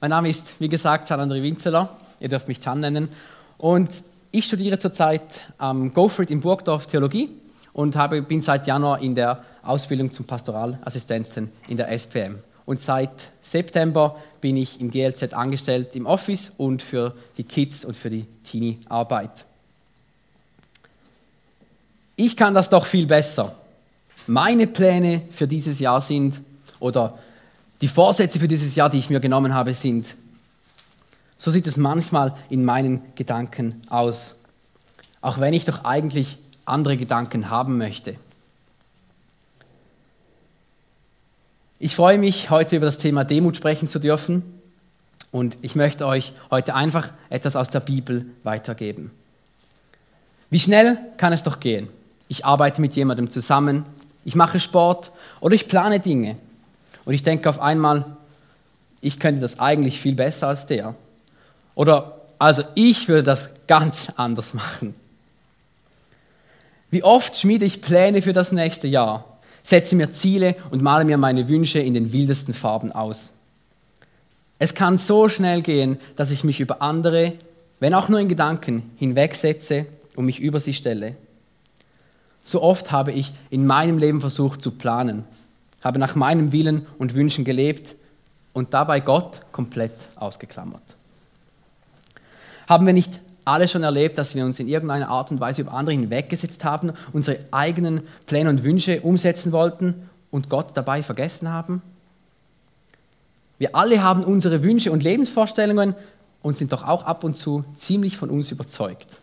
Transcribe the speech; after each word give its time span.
Mein 0.00 0.10
Name 0.10 0.28
ist, 0.28 0.54
wie 0.60 0.68
gesagt, 0.68 1.08
Gian-André 1.08 1.42
Winzeler. 1.42 1.88
Ihr 2.20 2.28
dürft 2.28 2.46
mich 2.46 2.60
Can 2.60 2.78
nennen. 2.78 3.08
Und 3.56 4.04
ich 4.30 4.44
studiere 4.44 4.78
zurzeit 4.78 5.40
am 5.58 5.92
Gofrid 5.92 6.30
in 6.30 6.40
Burgdorf 6.40 6.86
Theologie 6.86 7.30
und 7.72 7.96
habe, 7.96 8.22
bin 8.22 8.40
seit 8.40 8.68
Januar 8.68 9.00
in 9.02 9.16
der 9.16 9.42
Ausbildung 9.64 10.12
zum 10.12 10.24
Pastoralassistenten 10.24 11.50
in 11.66 11.76
der 11.76 11.90
SPM. 11.90 12.36
Und 12.64 12.80
seit 12.80 13.10
September 13.42 14.14
bin 14.40 14.56
ich 14.56 14.80
im 14.80 14.92
GLZ 14.92 15.34
angestellt 15.34 15.96
im 15.96 16.06
Office 16.06 16.52
und 16.56 16.80
für 16.80 17.14
die 17.36 17.42
Kids 17.44 17.84
und 17.84 17.96
für 17.96 18.10
die 18.10 18.24
Teenie-Arbeit. 18.44 19.46
Ich 22.14 22.36
kann 22.36 22.54
das 22.54 22.70
doch 22.70 22.86
viel 22.86 23.06
besser. 23.06 23.56
Meine 24.28 24.68
Pläne 24.68 25.22
für 25.32 25.48
dieses 25.48 25.80
Jahr 25.80 26.00
sind, 26.00 26.40
oder 26.80 27.18
die 27.80 27.88
Vorsätze 27.88 28.40
für 28.40 28.48
dieses 28.48 28.74
Jahr, 28.74 28.90
die 28.90 28.98
ich 28.98 29.10
mir 29.10 29.20
genommen 29.20 29.54
habe, 29.54 29.72
sind. 29.74 30.16
So 31.38 31.50
sieht 31.50 31.66
es 31.66 31.76
manchmal 31.76 32.34
in 32.50 32.64
meinen 32.64 33.00
Gedanken 33.14 33.80
aus. 33.88 34.34
Auch 35.20 35.38
wenn 35.38 35.54
ich 35.54 35.64
doch 35.64 35.84
eigentlich 35.84 36.38
andere 36.64 36.96
Gedanken 36.96 37.50
haben 37.50 37.78
möchte. 37.78 38.16
Ich 41.78 41.94
freue 41.94 42.18
mich, 42.18 42.50
heute 42.50 42.76
über 42.76 42.86
das 42.86 42.98
Thema 42.98 43.24
Demut 43.24 43.56
sprechen 43.56 43.86
zu 43.86 44.00
dürfen 44.00 44.42
und 45.30 45.56
ich 45.62 45.76
möchte 45.76 46.06
euch 46.06 46.32
heute 46.50 46.74
einfach 46.74 47.12
etwas 47.30 47.54
aus 47.54 47.70
der 47.70 47.80
Bibel 47.80 48.26
weitergeben. 48.42 49.12
Wie 50.50 50.58
schnell 50.58 50.98
kann 51.18 51.32
es 51.32 51.44
doch 51.44 51.60
gehen? 51.60 51.88
Ich 52.26 52.44
arbeite 52.44 52.80
mit 52.80 52.94
jemandem 52.94 53.30
zusammen, 53.30 53.84
ich 54.24 54.34
mache 54.34 54.58
Sport 54.58 55.12
oder 55.40 55.54
ich 55.54 55.68
plane 55.68 56.00
Dinge 56.00 56.36
und 57.08 57.14
ich 57.14 57.22
denke 57.22 57.48
auf 57.48 57.58
einmal, 57.58 58.04
ich 59.00 59.18
könnte 59.18 59.40
das 59.40 59.58
eigentlich 59.58 59.98
viel 59.98 60.14
besser 60.14 60.48
als 60.48 60.66
der. 60.66 60.94
Oder 61.74 62.20
also 62.38 62.64
ich 62.74 63.08
würde 63.08 63.22
das 63.22 63.48
ganz 63.66 64.12
anders 64.16 64.52
machen. 64.52 64.94
Wie 66.90 67.02
oft 67.02 67.34
schmiede 67.34 67.64
ich 67.64 67.80
Pläne 67.80 68.20
für 68.20 68.34
das 68.34 68.52
nächste 68.52 68.88
Jahr, 68.88 69.24
setze 69.62 69.96
mir 69.96 70.10
Ziele 70.10 70.54
und 70.68 70.82
male 70.82 71.06
mir 71.06 71.16
meine 71.16 71.48
Wünsche 71.48 71.78
in 71.78 71.94
den 71.94 72.12
wildesten 72.12 72.52
Farben 72.52 72.92
aus. 72.92 73.32
Es 74.58 74.74
kann 74.74 74.98
so 74.98 75.30
schnell 75.30 75.62
gehen, 75.62 75.98
dass 76.16 76.30
ich 76.30 76.44
mich 76.44 76.60
über 76.60 76.82
andere, 76.82 77.32
wenn 77.80 77.94
auch 77.94 78.10
nur 78.10 78.20
in 78.20 78.28
Gedanken, 78.28 78.82
hinwegsetze 78.98 79.86
und 80.14 80.26
mich 80.26 80.40
über 80.40 80.60
sie 80.60 80.74
stelle. 80.74 81.16
So 82.44 82.60
oft 82.62 82.92
habe 82.92 83.12
ich 83.12 83.32
in 83.48 83.66
meinem 83.66 83.96
Leben 83.96 84.20
versucht 84.20 84.60
zu 84.60 84.72
planen, 84.72 85.24
habe 85.84 85.98
nach 85.98 86.14
meinem 86.14 86.52
Willen 86.52 86.86
und 86.98 87.14
Wünschen 87.14 87.44
gelebt 87.44 87.94
und 88.52 88.74
dabei 88.74 89.00
Gott 89.00 89.42
komplett 89.52 89.92
ausgeklammert. 90.16 90.82
Haben 92.68 92.86
wir 92.86 92.92
nicht 92.92 93.20
alle 93.44 93.68
schon 93.68 93.82
erlebt, 93.82 94.18
dass 94.18 94.34
wir 94.34 94.44
uns 94.44 94.60
in 94.60 94.68
irgendeiner 94.68 95.08
Art 95.08 95.30
und 95.30 95.40
Weise 95.40 95.62
über 95.62 95.72
andere 95.72 95.94
hinweggesetzt 95.94 96.64
haben, 96.64 96.92
unsere 97.12 97.38
eigenen 97.50 98.02
Pläne 98.26 98.50
und 98.50 98.62
Wünsche 98.62 99.00
umsetzen 99.00 99.52
wollten 99.52 99.94
und 100.30 100.50
Gott 100.50 100.76
dabei 100.76 101.02
vergessen 101.02 101.48
haben? 101.48 101.80
Wir 103.58 103.74
alle 103.74 104.02
haben 104.02 104.22
unsere 104.22 104.62
Wünsche 104.62 104.92
und 104.92 105.02
Lebensvorstellungen 105.02 105.94
und 106.42 106.56
sind 106.56 106.72
doch 106.72 106.86
auch 106.86 107.04
ab 107.04 107.24
und 107.24 107.36
zu 107.36 107.64
ziemlich 107.76 108.16
von 108.16 108.30
uns 108.30 108.50
überzeugt. 108.50 109.20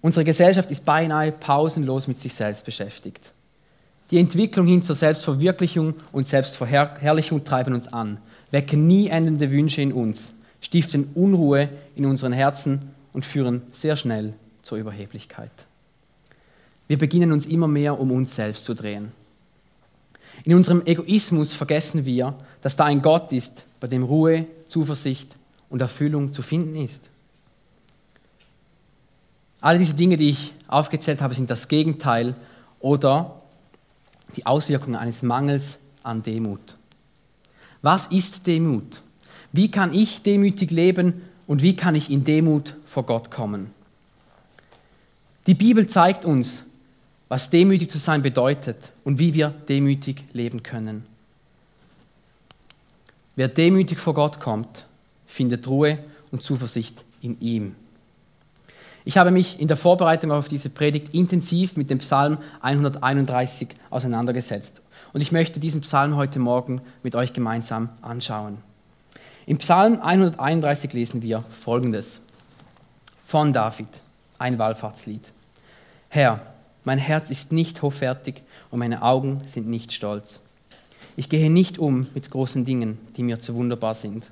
Unsere 0.00 0.24
Gesellschaft 0.24 0.70
ist 0.70 0.84
beinahe 0.84 1.32
pausenlos 1.32 2.08
mit 2.08 2.20
sich 2.20 2.34
selbst 2.34 2.64
beschäftigt. 2.64 3.32
Die 4.10 4.18
Entwicklung 4.18 4.66
hin 4.66 4.84
zur 4.84 4.94
Selbstverwirklichung 4.94 5.94
und 6.12 6.28
Selbstverherrlichung 6.28 7.44
treiben 7.44 7.74
uns 7.74 7.92
an, 7.92 8.18
wecken 8.50 8.86
nie 8.86 9.08
endende 9.08 9.50
Wünsche 9.50 9.82
in 9.82 9.92
uns, 9.92 10.32
stiften 10.60 11.08
Unruhe 11.14 11.68
in 11.96 12.06
unseren 12.06 12.32
Herzen 12.32 12.90
und 13.12 13.24
führen 13.24 13.62
sehr 13.72 13.96
schnell 13.96 14.34
zur 14.62 14.78
Überheblichkeit. 14.78 15.50
Wir 16.86 16.98
beginnen 16.98 17.32
uns 17.32 17.46
immer 17.46 17.66
mehr 17.66 17.98
um 17.98 18.12
uns 18.12 18.36
selbst 18.36 18.64
zu 18.64 18.74
drehen. 18.74 19.10
In 20.44 20.54
unserem 20.54 20.82
Egoismus 20.86 21.52
vergessen 21.52 22.04
wir, 22.04 22.34
dass 22.62 22.76
da 22.76 22.84
ein 22.84 23.02
Gott 23.02 23.32
ist, 23.32 23.64
bei 23.80 23.88
dem 23.88 24.04
Ruhe, 24.04 24.46
Zuversicht 24.66 25.34
und 25.68 25.80
Erfüllung 25.80 26.32
zu 26.32 26.42
finden 26.42 26.76
ist. 26.76 27.10
Alle 29.60 29.78
diese 29.78 29.94
Dinge, 29.94 30.16
die 30.16 30.30
ich 30.30 30.52
aufgezählt 30.68 31.20
habe, 31.20 31.34
sind 31.34 31.50
das 31.50 31.66
Gegenteil 31.66 32.36
oder 32.78 33.35
die 34.34 34.46
Auswirkungen 34.46 34.96
eines 34.96 35.22
Mangels 35.22 35.78
an 36.02 36.22
Demut. 36.22 36.76
Was 37.82 38.08
ist 38.08 38.46
Demut? 38.46 39.02
Wie 39.52 39.70
kann 39.70 39.94
ich 39.94 40.22
demütig 40.22 40.70
leben 40.70 41.22
und 41.46 41.62
wie 41.62 41.76
kann 41.76 41.94
ich 41.94 42.10
in 42.10 42.24
Demut 42.24 42.74
vor 42.86 43.04
Gott 43.04 43.30
kommen? 43.30 43.70
Die 45.46 45.54
Bibel 45.54 45.86
zeigt 45.86 46.24
uns, 46.24 46.62
was 47.28 47.50
demütig 47.50 47.90
zu 47.90 47.98
sein 47.98 48.22
bedeutet 48.22 48.92
und 49.04 49.18
wie 49.18 49.34
wir 49.34 49.50
demütig 49.68 50.24
leben 50.32 50.62
können. 50.62 51.04
Wer 53.36 53.48
demütig 53.48 53.98
vor 53.98 54.14
Gott 54.14 54.40
kommt, 54.40 54.86
findet 55.26 55.68
Ruhe 55.68 55.98
und 56.30 56.42
Zuversicht 56.42 57.04
in 57.20 57.40
ihm. 57.40 57.74
Ich 59.06 59.16
habe 59.16 59.30
mich 59.30 59.60
in 59.60 59.68
der 59.68 59.76
Vorbereitung 59.76 60.32
auf 60.32 60.48
diese 60.48 60.68
Predigt 60.68 61.14
intensiv 61.14 61.76
mit 61.76 61.90
dem 61.90 61.98
Psalm 61.98 62.38
131 62.60 63.68
auseinandergesetzt. 63.88 64.82
Und 65.12 65.20
ich 65.20 65.30
möchte 65.30 65.60
diesen 65.60 65.82
Psalm 65.82 66.16
heute 66.16 66.40
Morgen 66.40 66.80
mit 67.04 67.14
euch 67.14 67.32
gemeinsam 67.32 67.88
anschauen. 68.02 68.58
Im 69.46 69.58
Psalm 69.58 70.00
131 70.02 70.92
lesen 70.92 71.22
wir 71.22 71.44
Folgendes. 71.62 72.20
Von 73.28 73.52
David, 73.52 73.86
ein 74.40 74.58
Wallfahrtslied. 74.58 75.30
Herr, 76.08 76.40
mein 76.82 76.98
Herz 76.98 77.30
ist 77.30 77.52
nicht 77.52 77.82
hoffärtig 77.82 78.42
und 78.72 78.80
meine 78.80 79.02
Augen 79.02 79.40
sind 79.46 79.68
nicht 79.68 79.92
stolz. 79.92 80.40
Ich 81.14 81.28
gehe 81.28 81.48
nicht 81.48 81.78
um 81.78 82.08
mit 82.12 82.28
großen 82.28 82.64
Dingen, 82.64 82.98
die 83.16 83.22
mir 83.22 83.38
zu 83.38 83.54
wunderbar 83.54 83.94
sind. 83.94 84.26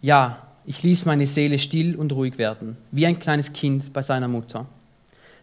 Ja, 0.00 0.46
ich 0.66 0.82
ließ 0.82 1.06
meine 1.06 1.26
Seele 1.26 1.58
still 1.58 1.96
und 1.96 2.12
ruhig 2.12 2.38
werden, 2.38 2.76
wie 2.90 3.06
ein 3.06 3.18
kleines 3.18 3.52
Kind 3.52 3.92
bei 3.92 4.02
seiner 4.02 4.28
Mutter. 4.28 4.66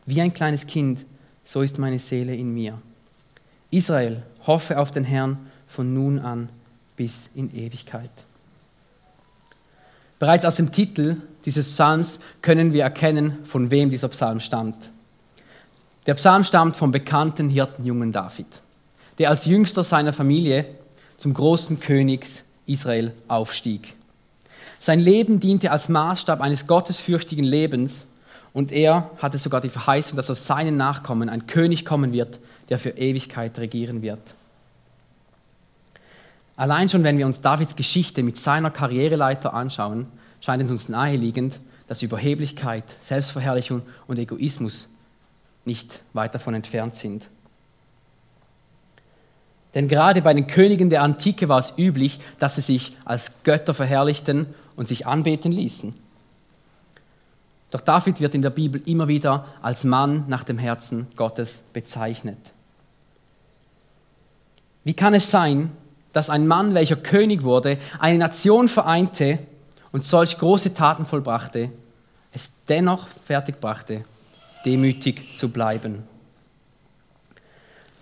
Wie 0.05 0.22
ein 0.22 0.33
kleines 0.33 0.67
Kind, 0.67 1.05
so 1.44 1.61
ist 1.61 1.79
meine 1.79 2.00
Seele 2.00 2.35
in 2.35 2.53
mir. 2.53 2.79
Israel, 3.72 4.23
hoffe 4.45 4.79
auf 4.79 4.91
den 4.91 5.03
Herrn 5.03 5.38
von 5.67 5.94
nun 5.94 6.19
an 6.19 6.50
bis 6.95 7.29
in 7.35 7.53
Ewigkeit. 7.53 8.09
Bereits 10.19 10.45
aus 10.45 10.56
dem 10.56 10.72
Titel 10.72 11.17
dieses 11.45 11.67
Psalms 11.69 12.19
können 12.41 12.73
wir 12.73 12.83
erkennen, 12.83 13.39
von 13.44 13.69
wem 13.69 13.89
dieser 13.89 14.07
Psalm 14.07 14.39
stammt. 14.39 14.89
Der 16.06 16.16
Psalm 16.16 16.44
stammt 16.44 16.77
vom 16.77 16.91
bekannten 16.91 17.50
Hirtenjungen 17.50 18.11
David, 18.11 18.47
der 19.19 19.29
als 19.29 19.45
jüngster 19.45 19.83
seiner 19.83 20.13
Familie 20.13 20.66
zum 21.17 21.33
großen 21.33 21.79
Königs 21.79 22.44
Israel 22.66 23.13
aufstieg. 23.27 23.97
Sein 24.79 24.99
Leben 24.99 25.39
diente 25.39 25.71
als 25.71 25.89
Maßstab 25.89 26.41
eines 26.41 26.67
gottesfürchtigen 26.67 27.45
Lebens 27.45 28.05
und 28.53 28.71
er 28.71 29.11
hatte 29.19 29.38
sogar 29.38 29.61
die 29.61 29.69
Verheißung, 29.69 30.15
dass 30.15 30.29
aus 30.29 30.47
seinen 30.47 30.77
Nachkommen 30.77 31.29
ein 31.29 31.47
König 31.47 31.85
kommen 31.85 32.11
wird, 32.11 32.39
der 32.69 32.79
für 32.79 32.91
Ewigkeit 32.91 33.57
regieren 33.59 34.01
wird. 34.01 34.19
Allein 36.55 36.89
schon, 36.89 37.03
wenn 37.03 37.17
wir 37.19 37.27
uns 37.27 37.41
Davids 37.41 37.75
Geschichte 37.75 38.23
mit 38.23 38.39
seiner 38.39 38.71
Karriereleiter 38.71 39.53
anschauen, 39.53 40.07
scheint 40.41 40.63
es 40.63 40.71
uns 40.71 40.89
naheliegend, 40.89 41.59
dass 41.88 42.01
Überheblichkeit, 42.01 42.83
Selbstverherrlichung 42.99 43.83
und 44.07 44.17
Egoismus 44.17 44.89
nicht 45.65 46.01
weit 46.13 46.33
davon 46.33 46.55
entfernt 46.55 46.95
sind. 46.95 47.29
Denn 49.75 49.88
gerade 49.88 50.23
bei 50.23 50.33
den 50.33 50.47
Königen 50.47 50.89
der 50.89 51.03
Antike 51.03 51.49
war 51.49 51.59
es 51.59 51.73
üblich, 51.77 52.19
dass 52.39 52.55
sie 52.55 52.61
sich 52.61 52.97
als 53.05 53.44
Götter 53.44 53.75
verherrlichten 53.75 54.47
und 54.77 54.88
sich 54.88 55.06
anbeten 55.06 55.51
ließen. 55.51 55.94
Doch 57.71 57.81
David 57.81 58.21
wird 58.21 58.33
in 58.33 58.41
der 58.41 58.50
Bibel 58.50 58.81
immer 58.85 59.09
wieder 59.09 59.45
als 59.62 59.83
Mann 59.83 60.24
nach 60.29 60.45
dem 60.45 60.57
Herzen 60.57 61.07
Gottes 61.18 61.62
bezeichnet. 61.74 62.38
Wie 64.85 64.94
kann 64.94 65.13
es 65.13 65.29
sein, 65.29 65.71
dass 66.13 66.29
ein 66.29 66.47
Mann, 66.47 66.74
welcher 66.74 66.95
König 66.95 67.44
wurde, 67.44 67.77
eine 68.00 68.18
Nation 68.18 68.69
vereinte 68.69 69.39
und 69.91 70.06
solch 70.06 70.38
große 70.38 70.74
Taten 70.74 71.06
vollbrachte, 71.06 71.69
es 72.31 72.51
dennoch 72.69 73.09
fertigbrachte, 73.09 74.06
demütig 74.63 75.38
zu 75.38 75.50
bleiben? 75.50 76.03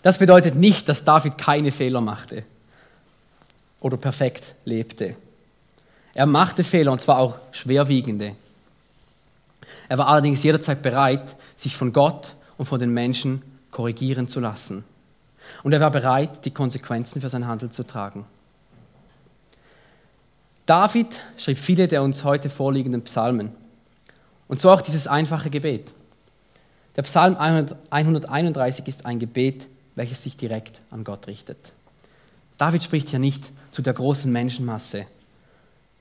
Das 0.04 0.19
bedeutet 0.19 0.54
nicht, 0.54 0.88
dass 0.88 1.04
David 1.04 1.39
keine 1.39 1.71
Fehler 1.71 2.01
machte 2.01 2.44
oder 3.80 3.98
perfekt 3.98 4.54
lebte. 4.63 5.16
Er 6.16 6.26
machte 6.26 6.64
Fehler 6.64 6.94
und 6.94 7.02
zwar 7.02 7.20
auch 7.20 7.38
schwerwiegende. 7.52 8.36
Er 9.90 9.98
war 9.98 10.08
allerdings 10.08 10.42
jederzeit 10.42 10.82
bereit, 10.82 11.36
sich 11.58 11.76
von 11.76 11.94
Gott 11.94 12.34
und 12.58 12.66
von 12.66 12.80
den 12.80 12.92
Menschen 12.92 13.42
korrigieren 13.70 14.28
zu 14.28 14.40
lassen. 14.40 14.86
Und 15.62 15.74
er 15.74 15.82
war 15.82 15.92
bereit, 15.92 16.46
die 16.46 16.52
Konsequenzen 16.52 17.22
für 17.22 17.30
sein 17.30 17.46
Handeln 17.46 17.72
zu 17.72 17.84
tragen. 17.84 18.26
David 20.66 21.22
schrieb 21.38 21.60
viele 21.60 21.88
der 21.88 22.02
uns 22.02 22.24
heute 22.24 22.50
vorliegenden 22.50 23.04
Psalmen. 23.04 23.52
Und 24.48 24.62
so 24.62 24.72
auch 24.72 24.82
dieses 24.82 25.08
einfache 25.08 25.50
Gebet. 25.50 25.94
Der 26.96 27.02
Psalm 27.04 27.36
131 27.36 28.88
ist 28.88 29.06
ein 29.06 29.20
Gebet, 29.20 29.68
welches 29.96 30.24
sich 30.24 30.38
direkt 30.38 30.82
an 30.92 31.04
Gott 31.04 31.28
richtet. 31.28 31.58
David 32.58 32.84
spricht 32.84 33.10
hier 33.10 33.20
nicht 33.20 33.52
zu 33.72 33.82
der 33.82 33.94
großen 33.94 34.32
Menschenmasse. 34.32 35.06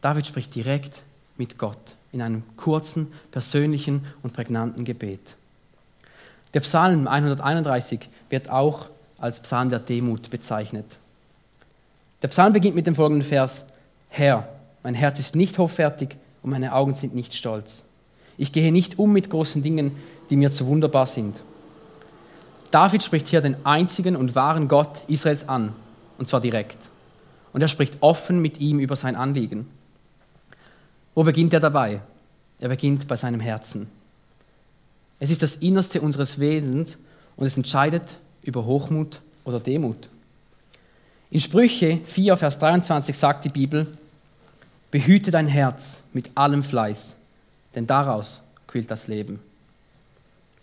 David 0.04 0.26
spricht 0.26 0.54
direkt 0.54 1.02
mit 1.38 1.56
Gott 1.56 1.96
in 2.12 2.20
einem 2.20 2.42
kurzen, 2.58 3.10
persönlichen 3.30 4.04
und 4.22 4.34
prägnanten 4.34 4.84
Gebet. 4.84 5.34
Der 6.52 6.60
Psalm 6.60 7.08
131 7.08 8.00
wird 8.28 8.50
auch 8.50 8.90
als 9.16 9.40
Psalm 9.40 9.70
der 9.70 9.78
Demut 9.78 10.28
bezeichnet. 10.28 10.84
Der 12.20 12.28
Psalm 12.28 12.52
beginnt 12.52 12.74
mit 12.74 12.86
dem 12.86 12.94
folgenden 12.94 13.26
Vers: 13.26 13.64
Herr, 14.10 14.46
mein 14.82 14.92
Herz 14.92 15.20
ist 15.20 15.36
nicht 15.36 15.56
hoffärtig 15.56 16.16
und 16.42 16.50
meine 16.50 16.74
Augen 16.74 16.92
sind 16.92 17.14
nicht 17.14 17.32
stolz. 17.32 17.86
Ich 18.36 18.52
gehe 18.52 18.72
nicht 18.72 18.98
um 18.98 19.10
mit 19.10 19.30
großen 19.30 19.62
Dingen, 19.62 19.96
die 20.28 20.36
mir 20.36 20.52
zu 20.52 20.66
wunderbar 20.66 21.06
sind. 21.06 21.34
David 22.70 23.02
spricht 23.02 23.28
hier 23.28 23.40
den 23.40 23.56
einzigen 23.64 24.16
und 24.16 24.34
wahren 24.34 24.68
Gott 24.68 25.02
Israels 25.08 25.48
an, 25.48 25.72
und 26.18 26.28
zwar 26.28 26.42
direkt. 26.42 26.90
Und 27.54 27.62
er 27.62 27.68
spricht 27.68 27.96
offen 28.02 28.42
mit 28.42 28.60
ihm 28.60 28.80
über 28.80 28.96
sein 28.96 29.16
Anliegen. 29.16 29.66
Wo 31.14 31.22
beginnt 31.22 31.52
er 31.52 31.60
dabei? 31.60 32.00
Er 32.60 32.68
beginnt 32.68 33.06
bei 33.06 33.16
seinem 33.16 33.40
Herzen. 33.40 33.88
Es 35.20 35.30
ist 35.30 35.42
das 35.42 35.56
Innerste 35.56 36.00
unseres 36.00 36.38
Wesens 36.38 36.98
und 37.36 37.46
es 37.46 37.56
entscheidet 37.56 38.18
über 38.42 38.64
Hochmut 38.64 39.20
oder 39.44 39.60
Demut. 39.60 40.08
In 41.30 41.40
Sprüche 41.40 42.00
4, 42.04 42.36
Vers 42.36 42.58
23 42.58 43.16
sagt 43.16 43.44
die 43.44 43.48
Bibel, 43.48 43.86
behüte 44.90 45.30
dein 45.30 45.48
Herz 45.48 46.02
mit 46.12 46.30
allem 46.36 46.62
Fleiß, 46.62 47.16
denn 47.74 47.86
daraus 47.86 48.40
quillt 48.66 48.90
das 48.90 49.08
Leben. 49.08 49.40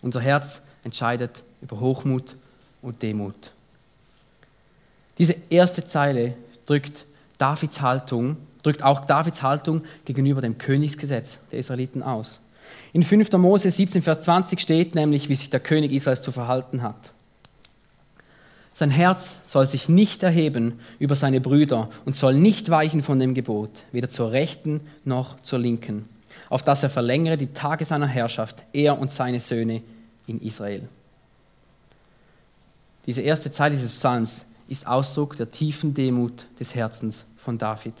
Unser 0.00 0.20
Herz 0.20 0.62
entscheidet 0.84 1.42
über 1.60 1.80
Hochmut 1.80 2.36
und 2.80 3.02
Demut. 3.02 3.52
Diese 5.18 5.36
erste 5.50 5.84
Zeile 5.84 6.34
drückt 6.66 7.04
Davids 7.38 7.80
Haltung, 7.80 8.36
drückt 8.62 8.82
auch 8.82 9.06
Davids 9.06 9.42
Haltung 9.42 9.82
gegenüber 10.04 10.40
dem 10.40 10.58
Königsgesetz 10.58 11.38
der 11.50 11.58
Israeliten 11.58 12.02
aus. 12.02 12.40
In 12.92 13.02
5. 13.02 13.32
Mose 13.32 13.70
17, 13.70 14.02
Vers 14.02 14.24
20 14.24 14.60
steht 14.60 14.94
nämlich, 14.94 15.28
wie 15.28 15.34
sich 15.34 15.50
der 15.50 15.60
König 15.60 15.92
Israels 15.92 16.22
zu 16.22 16.32
verhalten 16.32 16.82
hat. 16.82 17.12
Sein 18.74 18.90
Herz 18.90 19.40
soll 19.44 19.66
sich 19.66 19.88
nicht 19.88 20.22
erheben 20.22 20.80
über 20.98 21.14
seine 21.14 21.40
Brüder 21.40 21.90
und 22.04 22.16
soll 22.16 22.34
nicht 22.34 22.70
weichen 22.70 23.02
von 23.02 23.18
dem 23.18 23.34
Gebot, 23.34 23.70
weder 23.92 24.08
zur 24.08 24.32
rechten 24.32 24.80
noch 25.04 25.40
zur 25.42 25.58
linken, 25.58 26.08
auf 26.48 26.62
dass 26.62 26.82
er 26.82 26.90
verlängere 26.90 27.36
die 27.36 27.52
Tage 27.52 27.84
seiner 27.84 28.06
Herrschaft, 28.06 28.62
er 28.72 28.98
und 28.98 29.10
seine 29.10 29.40
Söhne 29.40 29.82
in 30.26 30.40
Israel. 30.40 30.88
Diese 33.06 33.20
erste 33.20 33.50
Zeile 33.50 33.74
dieses 33.74 33.92
Psalms 33.92 34.46
ist 34.68 34.86
Ausdruck 34.86 35.36
der 35.36 35.50
tiefen 35.50 35.92
Demut 35.92 36.46
des 36.58 36.74
Herzens 36.74 37.24
von 37.36 37.58
David. 37.58 37.94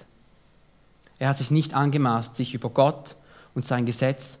Er 1.22 1.28
hat 1.28 1.38
sich 1.38 1.52
nicht 1.52 1.72
angemaßt, 1.72 2.34
sich 2.34 2.52
über 2.52 2.68
Gott 2.68 3.14
und 3.54 3.64
sein 3.64 3.86
Gesetz 3.86 4.40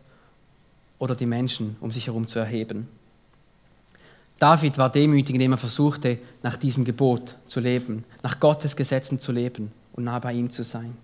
oder 0.98 1.14
die 1.14 1.26
Menschen 1.26 1.76
um 1.78 1.92
sich 1.92 2.08
herum 2.08 2.26
zu 2.26 2.40
erheben. 2.40 2.88
David 4.40 4.78
war 4.78 4.90
demütig, 4.90 5.36
indem 5.36 5.52
er 5.52 5.58
versuchte, 5.58 6.18
nach 6.42 6.56
diesem 6.56 6.84
Gebot 6.84 7.36
zu 7.46 7.60
leben, 7.60 8.04
nach 8.24 8.40
Gottes 8.40 8.74
Gesetzen 8.74 9.20
zu 9.20 9.30
leben 9.30 9.70
und 9.92 10.02
nah 10.02 10.18
bei 10.18 10.32
ihm 10.32 10.50
zu 10.50 10.64
sein. 10.64 10.96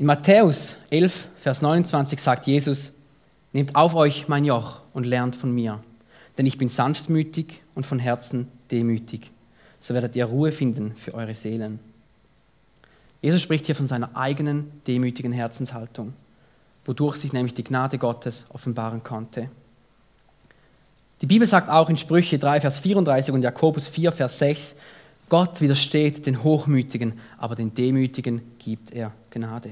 In 0.00 0.06
Matthäus 0.06 0.74
11, 0.90 1.28
Vers 1.36 1.62
29 1.62 2.20
sagt 2.20 2.48
Jesus, 2.48 2.94
Nehmt 3.52 3.76
auf 3.76 3.94
euch 3.94 4.26
mein 4.26 4.44
Joch 4.44 4.80
und 4.92 5.06
lernt 5.06 5.36
von 5.36 5.54
mir, 5.54 5.78
denn 6.36 6.46
ich 6.46 6.58
bin 6.58 6.68
sanftmütig 6.68 7.60
und 7.76 7.86
von 7.86 8.00
Herzen 8.00 8.48
demütig. 8.72 9.30
So 9.78 9.94
werdet 9.94 10.16
ihr 10.16 10.24
Ruhe 10.24 10.50
finden 10.50 10.96
für 10.96 11.14
eure 11.14 11.36
Seelen. 11.36 11.93
Jesus 13.24 13.40
spricht 13.40 13.64
hier 13.64 13.74
von 13.74 13.86
seiner 13.86 14.14
eigenen 14.14 14.70
demütigen 14.86 15.32
Herzenshaltung, 15.32 16.12
wodurch 16.84 17.16
sich 17.16 17.32
nämlich 17.32 17.54
die 17.54 17.64
Gnade 17.64 17.96
Gottes 17.96 18.44
offenbaren 18.50 19.02
konnte. 19.02 19.48
Die 21.22 21.26
Bibel 21.26 21.48
sagt 21.48 21.70
auch 21.70 21.88
in 21.88 21.96
Sprüche 21.96 22.38
3, 22.38 22.60
Vers 22.60 22.80
34 22.80 23.32
und 23.32 23.40
Jakobus 23.40 23.86
4, 23.86 24.12
Vers 24.12 24.38
6, 24.40 24.76
Gott 25.30 25.62
widersteht 25.62 26.26
den 26.26 26.44
Hochmütigen, 26.44 27.18
aber 27.38 27.54
den 27.54 27.72
Demütigen 27.72 28.42
gibt 28.58 28.92
er 28.92 29.10
Gnade. 29.30 29.70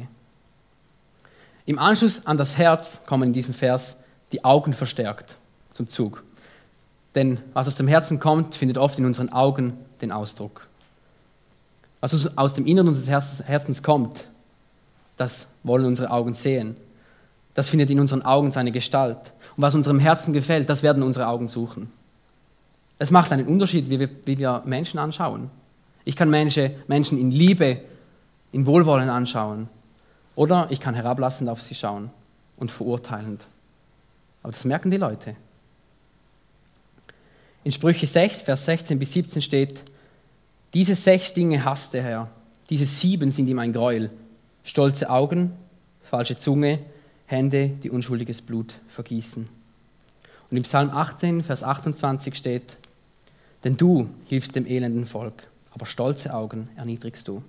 Im 1.66 1.78
Anschluss 1.78 2.24
an 2.24 2.38
das 2.38 2.56
Herz 2.56 3.02
kommen 3.04 3.24
in 3.24 3.32
diesem 3.34 3.52
Vers 3.52 3.98
die 4.32 4.46
Augen 4.46 4.72
verstärkt 4.72 5.36
zum 5.74 5.88
Zug. 5.88 6.24
Denn 7.14 7.38
was 7.52 7.66
aus 7.66 7.74
dem 7.74 7.86
Herzen 7.86 8.18
kommt, 8.18 8.54
findet 8.54 8.78
oft 8.78 8.98
in 8.98 9.04
unseren 9.04 9.28
Augen 9.28 9.74
den 10.00 10.10
Ausdruck. 10.10 10.68
Was 12.02 12.36
aus 12.36 12.52
dem 12.52 12.66
Inneren 12.66 12.88
unseres 12.88 13.44
Herzens 13.44 13.82
kommt, 13.82 14.26
das 15.16 15.46
wollen 15.62 15.84
unsere 15.84 16.10
Augen 16.10 16.34
sehen. 16.34 16.76
Das 17.54 17.68
findet 17.68 17.90
in 17.90 18.00
unseren 18.00 18.22
Augen 18.22 18.50
seine 18.50 18.72
Gestalt. 18.72 19.32
Und 19.56 19.62
was 19.62 19.76
unserem 19.76 20.00
Herzen 20.00 20.32
gefällt, 20.32 20.68
das 20.68 20.82
werden 20.82 21.04
unsere 21.04 21.28
Augen 21.28 21.46
suchen. 21.46 21.92
Es 22.98 23.12
macht 23.12 23.30
einen 23.30 23.46
Unterschied, 23.46 23.88
wie 23.88 24.00
wir, 24.00 24.10
wie 24.24 24.36
wir 24.36 24.62
Menschen 24.64 24.98
anschauen. 24.98 25.48
Ich 26.04 26.16
kann 26.16 26.28
Menschen, 26.28 26.72
Menschen 26.88 27.18
in 27.18 27.30
Liebe, 27.30 27.80
in 28.50 28.66
Wohlwollen 28.66 29.08
anschauen. 29.08 29.68
Oder 30.34 30.66
ich 30.70 30.80
kann 30.80 30.96
herablassend 30.96 31.48
auf 31.48 31.62
sie 31.62 31.76
schauen 31.76 32.10
und 32.56 32.72
verurteilend. 32.72 33.46
Aber 34.42 34.50
das 34.50 34.64
merken 34.64 34.90
die 34.90 34.96
Leute. 34.96 35.36
In 37.62 37.70
Sprüche 37.70 38.08
6, 38.08 38.42
Vers 38.42 38.64
16 38.64 38.98
bis 38.98 39.12
17 39.12 39.40
steht, 39.40 39.84
diese 40.74 40.94
sechs 40.94 41.34
Dinge 41.34 41.64
hasst 41.64 41.94
der 41.94 42.02
Herr, 42.02 42.28
diese 42.70 42.86
sieben 42.86 43.30
sind 43.30 43.48
ihm 43.48 43.58
ein 43.58 43.72
Gräuel, 43.72 44.10
stolze 44.64 45.10
Augen, 45.10 45.52
falsche 46.04 46.36
Zunge, 46.36 46.78
Hände, 47.26 47.68
die 47.68 47.90
unschuldiges 47.90 48.42
Blut 48.42 48.74
vergießen. 48.88 49.48
Und 50.50 50.56
im 50.56 50.62
Psalm 50.62 50.90
18, 50.90 51.42
Vers 51.42 51.62
28 51.62 52.34
steht, 52.34 52.76
denn 53.64 53.76
du 53.76 54.08
hilfst 54.26 54.54
dem 54.54 54.66
elenden 54.66 55.06
Volk, 55.06 55.44
aber 55.74 55.86
stolze 55.86 56.34
Augen 56.34 56.68
erniedrigst 56.76 57.28
du. 57.28 57.42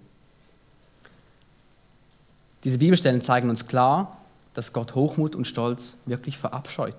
Diese 2.64 2.78
Bibelstellen 2.78 3.22
zeigen 3.22 3.50
uns 3.50 3.68
klar, 3.68 4.18
dass 4.54 4.72
Gott 4.72 4.96
Hochmut 4.96 5.36
und 5.36 5.48
Stolz 5.48 5.96
wirklich 6.06 6.38
verabscheut 6.38 6.96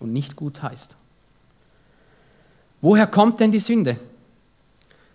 und 0.00 0.12
nicht 0.12 0.36
gut 0.36 0.62
heißt. 0.62 0.96
Woher 2.80 3.06
kommt 3.06 3.40
denn 3.40 3.52
die 3.52 3.60
Sünde? 3.60 3.96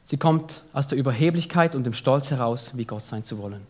Sie 0.09 0.17
kommt 0.17 0.63
aus 0.73 0.87
der 0.87 0.97
Überheblichkeit 0.97 1.75
und 1.75 1.83
dem 1.83 1.93
Stolz 1.93 2.31
heraus, 2.31 2.71
wie 2.73 2.85
Gott 2.85 3.05
sein 3.05 3.23
zu 3.23 3.37
wollen. 3.37 3.61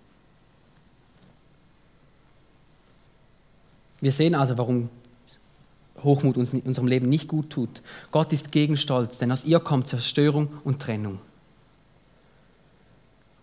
Wir 3.99 4.13
sehen 4.13 4.35
also, 4.35 4.57
warum 4.57 4.89
Hochmut 6.01 6.37
uns 6.37 6.53
in 6.53 6.61
unserem 6.61 6.87
Leben 6.87 7.09
nicht 7.09 7.27
gut 7.27 7.49
tut. 7.49 7.81
Gott 8.11 8.31
ist 8.31 8.53
gegen 8.53 8.77
Stolz, 8.77 9.17
denn 9.17 9.33
aus 9.33 9.43
ihr 9.43 9.59
kommt 9.59 9.89
Zerstörung 9.89 10.47
und 10.63 10.81
Trennung. 10.81 11.19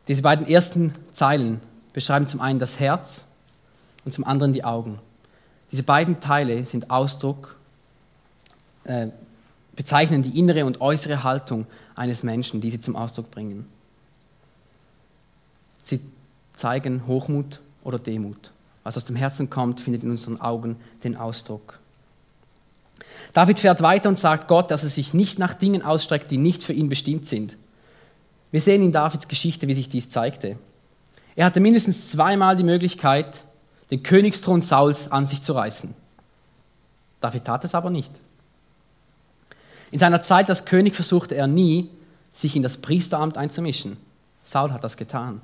Diese 0.08 0.22
beiden 0.22 0.48
ersten 0.48 0.94
Zeilen 1.12 1.60
beschreiben 1.92 2.26
zum 2.26 2.40
einen 2.40 2.58
das 2.58 2.80
Herz 2.80 3.26
und 4.06 4.14
zum 4.14 4.24
anderen 4.24 4.54
die 4.54 4.64
Augen. 4.64 5.00
Diese 5.70 5.82
beiden 5.82 6.18
Teile 6.20 6.64
sind 6.64 6.90
Ausdruck, 6.90 7.56
äh, 8.84 9.08
bezeichnen 9.74 10.22
die 10.22 10.38
innere 10.38 10.64
und 10.64 10.80
äußere 10.80 11.24
Haltung 11.24 11.66
eines 11.96 12.22
Menschen, 12.22 12.60
die 12.60 12.70
sie 12.70 12.80
zum 12.80 12.94
Ausdruck 12.94 13.30
bringen. 13.30 13.66
Sie 15.82 16.00
zeigen 16.54 17.06
Hochmut 17.06 17.60
oder 17.82 17.98
Demut. 17.98 18.52
Was 18.84 18.96
aus 18.96 19.04
dem 19.04 19.16
Herzen 19.16 19.50
kommt, 19.50 19.80
findet 19.80 20.04
in 20.04 20.10
unseren 20.10 20.40
Augen 20.40 20.76
den 21.02 21.16
Ausdruck. 21.16 21.80
David 23.32 23.58
fährt 23.58 23.82
weiter 23.82 24.08
und 24.08 24.18
sagt 24.18 24.48
Gott, 24.48 24.70
dass 24.70 24.84
er 24.84 24.88
sich 24.88 25.12
nicht 25.12 25.38
nach 25.38 25.54
Dingen 25.54 25.82
ausstreckt, 25.82 26.30
die 26.30 26.38
nicht 26.38 26.62
für 26.62 26.72
ihn 26.72 26.88
bestimmt 26.88 27.26
sind. 27.26 27.56
Wir 28.50 28.60
sehen 28.60 28.82
in 28.82 28.92
Davids 28.92 29.28
Geschichte, 29.28 29.66
wie 29.68 29.74
sich 29.74 29.88
dies 29.88 30.08
zeigte. 30.08 30.56
Er 31.34 31.46
hatte 31.46 31.60
mindestens 31.60 32.10
zweimal 32.10 32.56
die 32.56 32.62
Möglichkeit, 32.62 33.44
den 33.90 34.02
Königsthron 34.02 34.62
Sauls 34.62 35.10
an 35.12 35.26
sich 35.26 35.42
zu 35.42 35.52
reißen. 35.52 35.94
David 37.20 37.44
tat 37.44 37.64
es 37.64 37.74
aber 37.74 37.90
nicht. 37.90 38.10
In 39.90 39.98
seiner 39.98 40.22
Zeit 40.22 40.48
als 40.48 40.64
König 40.64 40.94
versuchte 40.94 41.34
er 41.34 41.46
nie, 41.46 41.90
sich 42.32 42.56
in 42.56 42.62
das 42.62 42.76
Priesteramt 42.76 43.36
einzumischen. 43.38 43.96
Saul 44.42 44.72
hat 44.72 44.84
das 44.84 44.96
getan. 44.96 45.40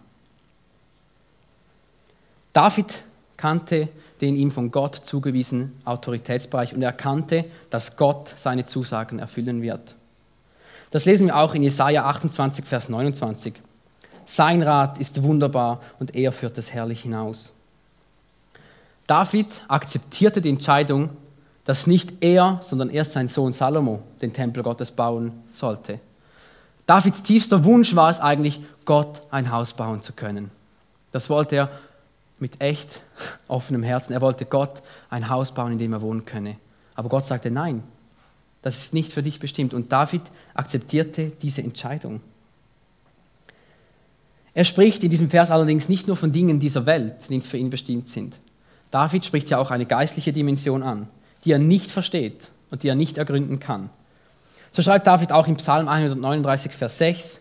David 2.53 3.05
kannte 3.37 3.89
den 4.21 4.37
ihm 4.37 4.53
von 4.53 4.71
Gott 4.71 4.95
zugewiesenen 4.95 5.73
Autoritätsbereich 5.85 6.75
und 6.75 6.83
er 6.83 6.91
erkannte, 6.91 7.45
dass 7.71 7.97
Gott 7.97 8.33
seine 8.37 8.65
Zusagen 8.65 9.19
erfüllen 9.19 9.63
wird. 9.63 9.97
Das 10.93 11.07
lesen 11.07 11.27
wir 11.27 11.37
auch 11.37 11.55
in 11.55 11.63
Jesaja 11.63 12.05
28, 12.05 12.65
Vers 12.65 12.89
29. 12.89 13.55
sein 14.25 14.63
Rat 14.63 14.99
ist 14.99 15.23
wunderbar 15.23 15.81
und 15.99 16.15
er 16.15 16.31
führt 16.31 16.57
es 16.57 16.73
herrlich 16.73 17.03
hinaus. 17.03 17.53
David 19.09 19.63
akzeptierte 19.67 20.41
die 20.41 20.51
Entscheidung, 20.51 21.11
dass 21.65 21.87
nicht 21.87 22.23
er, 22.23 22.61
sondern 22.63 22.91
erst 22.91 23.13
sein 23.13 23.29
Sohn 23.29 23.53
Salomo 23.53 24.03
den 24.21 24.33
Tempel 24.33 24.63
Gottes 24.63 24.91
bauen 24.91 25.33
sollte. 25.53 26.01
Davids 26.87 27.23
tiefster 27.23 27.65
Wunsch 27.65 27.95
war 27.95 28.11
es 28.11 28.21
eigentlich, 28.21 28.61
Gott 28.85 29.23
ein 29.31 29.53
Haus 29.53 29.73
bauen 29.73 30.03
zu 30.03 30.13
können. 30.13 30.51
Das 31.13 31.31
wollte 31.31 31.57
er 31.57 31.71
mit 32.41 32.61
echt 32.61 33.03
offenem 33.49 33.83
Herzen. 33.83 34.13
Er 34.13 34.21
wollte 34.21 34.45
Gott 34.45 34.83
ein 35.09 35.29
Haus 35.29 35.53
bauen, 35.53 35.73
in 35.73 35.79
dem 35.79 35.93
er 35.93 36.03
wohnen 36.03 36.25
könne. 36.25 36.57
Aber 36.95 37.09
Gott 37.09 37.27
sagte, 37.27 37.51
nein, 37.51 37.83
das 38.63 38.79
ist 38.79 38.95
nicht 38.95 39.13
für 39.13 39.23
dich 39.23 39.39
bestimmt. 39.39 39.75
Und 39.75 39.93
David 39.93 40.23
akzeptierte 40.55 41.33
diese 41.43 41.63
Entscheidung. 41.63 42.21
Er 44.55 44.65
spricht 44.65 45.03
in 45.03 45.11
diesem 45.11 45.31
Vers 45.31 45.51
allerdings 45.51 45.89
nicht 45.89 46.07
nur 46.07 46.17
von 46.17 46.33
Dingen 46.33 46.61
dieser 46.61 46.85
Welt, 46.85 47.15
die 47.29 47.35
nicht 47.35 47.47
für 47.47 47.57
ihn 47.57 47.71
bestimmt 47.71 48.09
sind. 48.09 48.37
David 48.91 49.25
spricht 49.25 49.49
ja 49.49 49.59
auch 49.59 49.71
eine 49.71 49.87
geistliche 49.87 50.33
Dimension 50.33 50.83
an, 50.83 51.09
die 51.45 51.53
er 51.53 51.59
nicht 51.59 51.91
versteht 51.91 52.49
und 52.71 52.83
die 52.83 52.89
er 52.89 52.95
nicht 52.95 53.19
ergründen 53.19 53.61
kann. 53.61 53.91
So 54.71 54.83
schreibt 54.83 55.07
David 55.07 55.33
auch 55.33 55.47
im 55.47 55.57
Psalm 55.57 55.89
139, 55.89 56.73
Vers 56.73 56.99
6, 56.99 57.41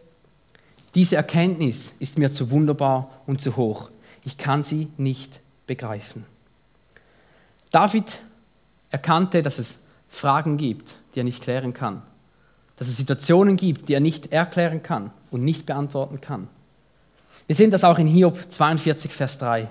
diese 0.94 1.16
Erkenntnis 1.16 1.96
ist 2.00 2.18
mir 2.18 2.32
zu 2.32 2.52
wunderbar 2.52 3.10
und 3.26 3.42
zu 3.42 3.56
hoch. 3.56 3.90
Ich 4.26 4.38
kann 4.38 4.64
sie 4.64 4.88
nicht 4.98 5.40
begreifen. 5.66 6.26
David 7.72 8.22
erkannte, 8.90 9.42
dass 9.42 9.58
es 9.58 9.80
Fragen 10.10 10.58
gibt, 10.58 10.98
die 11.16 11.22
er 11.22 11.24
nicht 11.24 11.42
klären 11.42 11.74
kann. 11.74 12.02
Dass 12.76 12.90
es 12.90 12.98
Situationen 12.98 13.56
gibt, 13.56 13.88
die 13.88 13.94
er 13.94 14.02
nicht 14.02 14.34
erklären 14.34 14.84
kann 14.84 15.12
und 15.30 15.46
nicht 15.46 15.66
beantworten 15.66 16.20
kann. 16.20 16.50
Wir 17.48 17.56
sehen 17.56 17.72
das 17.72 17.86
auch 17.86 17.98
in 17.98 18.08
Hiob 18.08 18.52
42, 18.52 19.14
Vers 19.14 19.38
3. 19.38 19.70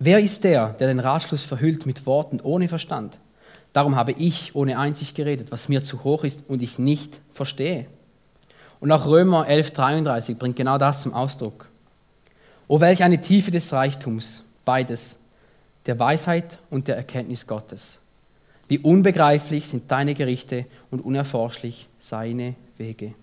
Wer 0.00 0.20
ist 0.20 0.44
der, 0.44 0.70
der 0.74 0.88
den 0.88 1.00
Ratschluss 1.00 1.42
verhüllt 1.42 1.84
mit 1.84 2.06
Worten 2.06 2.40
ohne 2.40 2.68
Verstand? 2.68 3.18
Darum 3.72 3.96
habe 3.96 4.12
ich 4.12 4.54
ohne 4.54 4.78
Einsicht 4.78 5.16
geredet, 5.16 5.50
was 5.50 5.68
mir 5.68 5.82
zu 5.82 6.04
hoch 6.04 6.24
ist 6.24 6.42
und 6.48 6.62
ich 6.62 6.78
nicht 6.78 7.20
verstehe. 7.32 7.86
Und 8.80 8.92
auch 8.92 9.06
Römer 9.06 9.48
11,33 9.48 10.36
bringt 10.36 10.56
genau 10.56 10.78
das 10.78 11.02
zum 11.02 11.14
Ausdruck. 11.14 11.68
O 12.68 12.80
welch 12.80 13.02
eine 13.02 13.20
Tiefe 13.20 13.50
des 13.50 13.72
Reichtums, 13.72 14.44
beides, 14.64 15.18
der 15.86 15.98
Weisheit 15.98 16.58
und 16.70 16.86
der 16.86 16.96
Erkenntnis 16.96 17.46
Gottes. 17.46 17.98
Wie 18.68 18.78
unbegreiflich 18.78 19.66
sind 19.66 19.90
deine 19.90 20.14
Gerichte 20.14 20.66
und 20.90 21.00
unerforschlich 21.00 21.88
seine 21.98 22.54
Wege. 22.76 23.14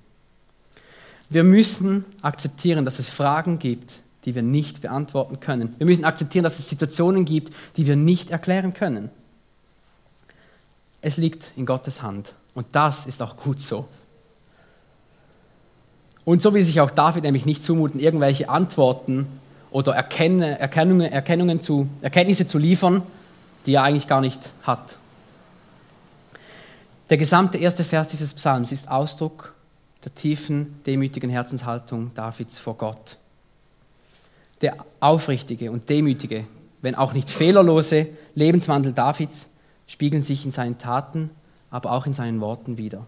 Wir 1.30 1.44
müssen 1.44 2.06
akzeptieren, 2.22 2.84
dass 2.84 3.00
es 3.00 3.08
Fragen 3.08 3.60
gibt, 3.60 4.00
die 4.26 4.36
wir 4.36 4.42
nicht 4.42 4.82
beantworten 4.82 5.40
können. 5.40 5.76
Wir 5.78 5.86
müssen 5.86 6.06
akzeptieren, 6.06 6.44
dass 6.44 6.60
es 6.60 6.68
Situationen 6.68 7.26
gibt, 7.26 7.54
die 7.78 7.88
wir 7.88 7.96
nicht 7.96 8.32
erklären 8.32 8.74
können. 8.74 9.10
Es 11.02 11.18
liegt 11.18 11.52
in 11.56 11.66
Gottes 11.66 12.02
Hand 12.02 12.34
und 12.56 12.68
das 12.72 13.06
ist 13.06 13.22
auch 13.22 13.38
gut 13.38 13.62
so. 13.62 13.88
Und 16.26 16.42
so 16.42 16.54
will 16.56 16.64
sich 16.64 16.82
auch 16.82 16.90
David 16.90 17.24
nämlich 17.24 17.46
nicht 17.46 17.64
zumuten, 17.64 18.00
irgendwelche 18.00 18.50
Antworten 18.50 19.28
oder 19.70 19.94
Erkennungen, 19.94 21.02
Erkennungen 21.12 21.62
zu, 21.62 21.88
Erkenntnisse 22.02 22.48
zu 22.48 22.58
liefern, 22.58 23.04
die 23.68 23.76
er 23.76 23.84
eigentlich 23.84 24.08
gar 24.08 24.22
nicht 24.22 24.52
hat. 24.64 24.98
Der 27.12 27.18
gesamte 27.18 27.60
erste 27.60 27.84
Vers 27.84 28.08
dieses 28.08 28.34
Psalms 28.34 28.72
ist 28.72 28.90
Ausdruck 28.90 29.54
der 30.04 30.16
tiefen, 30.16 30.82
demütigen 30.86 31.30
Herzenshaltung 31.30 32.12
Davids 32.16 32.58
vor 32.58 32.76
Gott. 32.76 33.18
Der 34.66 34.78
aufrichtige 35.00 35.72
und 35.72 35.90
demütige, 35.90 36.44
wenn 36.82 36.96
auch 36.96 37.14
nicht 37.14 37.30
fehlerlose 37.30 38.08
Lebenswandel 38.34 38.94
Davids 38.94 39.48
spiegeln 39.86 40.24
sich 40.24 40.44
in 40.44 40.50
seinen 40.50 40.80
Taten, 40.80 41.30
aber 41.70 41.92
auch 41.92 42.08
in 42.08 42.14
seinen 42.14 42.42
Worten 42.42 42.80
wider. 42.80 43.06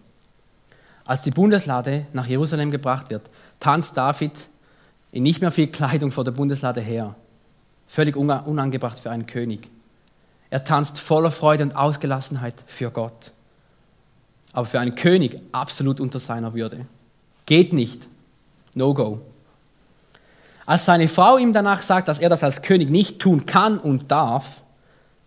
Als 1.04 1.22
die 1.22 1.32
Bundeslade 1.32 2.06
nach 2.12 2.28
Jerusalem 2.28 2.70
gebracht 2.70 3.10
wird, 3.10 3.22
tanzt 3.58 3.96
David 3.96 4.30
in 5.10 5.24
nicht 5.24 5.40
mehr 5.40 5.50
viel 5.50 5.66
Kleidung 5.66 6.12
vor 6.12 6.22
der 6.22 6.30
Bundeslade 6.30 6.80
her. 6.80 7.16
Völlig 7.88 8.14
unangebracht 8.14 9.00
für 9.00 9.10
einen 9.10 9.26
König. 9.26 9.68
Er 10.50 10.62
tanzt 10.62 11.00
voller 11.00 11.32
Freude 11.32 11.64
und 11.64 11.74
Ausgelassenheit 11.74 12.54
für 12.68 12.92
Gott. 12.92 13.32
Aber 14.52 14.64
für 14.64 14.78
einen 14.78 14.94
König 14.94 15.40
absolut 15.50 15.98
unter 16.00 16.20
seiner 16.20 16.54
Würde. 16.54 16.86
Geht 17.46 17.72
nicht. 17.72 18.06
No 18.76 18.94
go. 18.94 19.22
Als 20.68 20.84
seine 20.84 21.08
Frau 21.08 21.38
ihm 21.38 21.54
danach 21.54 21.82
sagt, 21.82 22.08
dass 22.08 22.18
er 22.18 22.28
das 22.28 22.44
als 22.44 22.60
König 22.60 22.90
nicht 22.90 23.20
tun 23.20 23.46
kann 23.46 23.78
und 23.78 24.10
darf, 24.10 24.62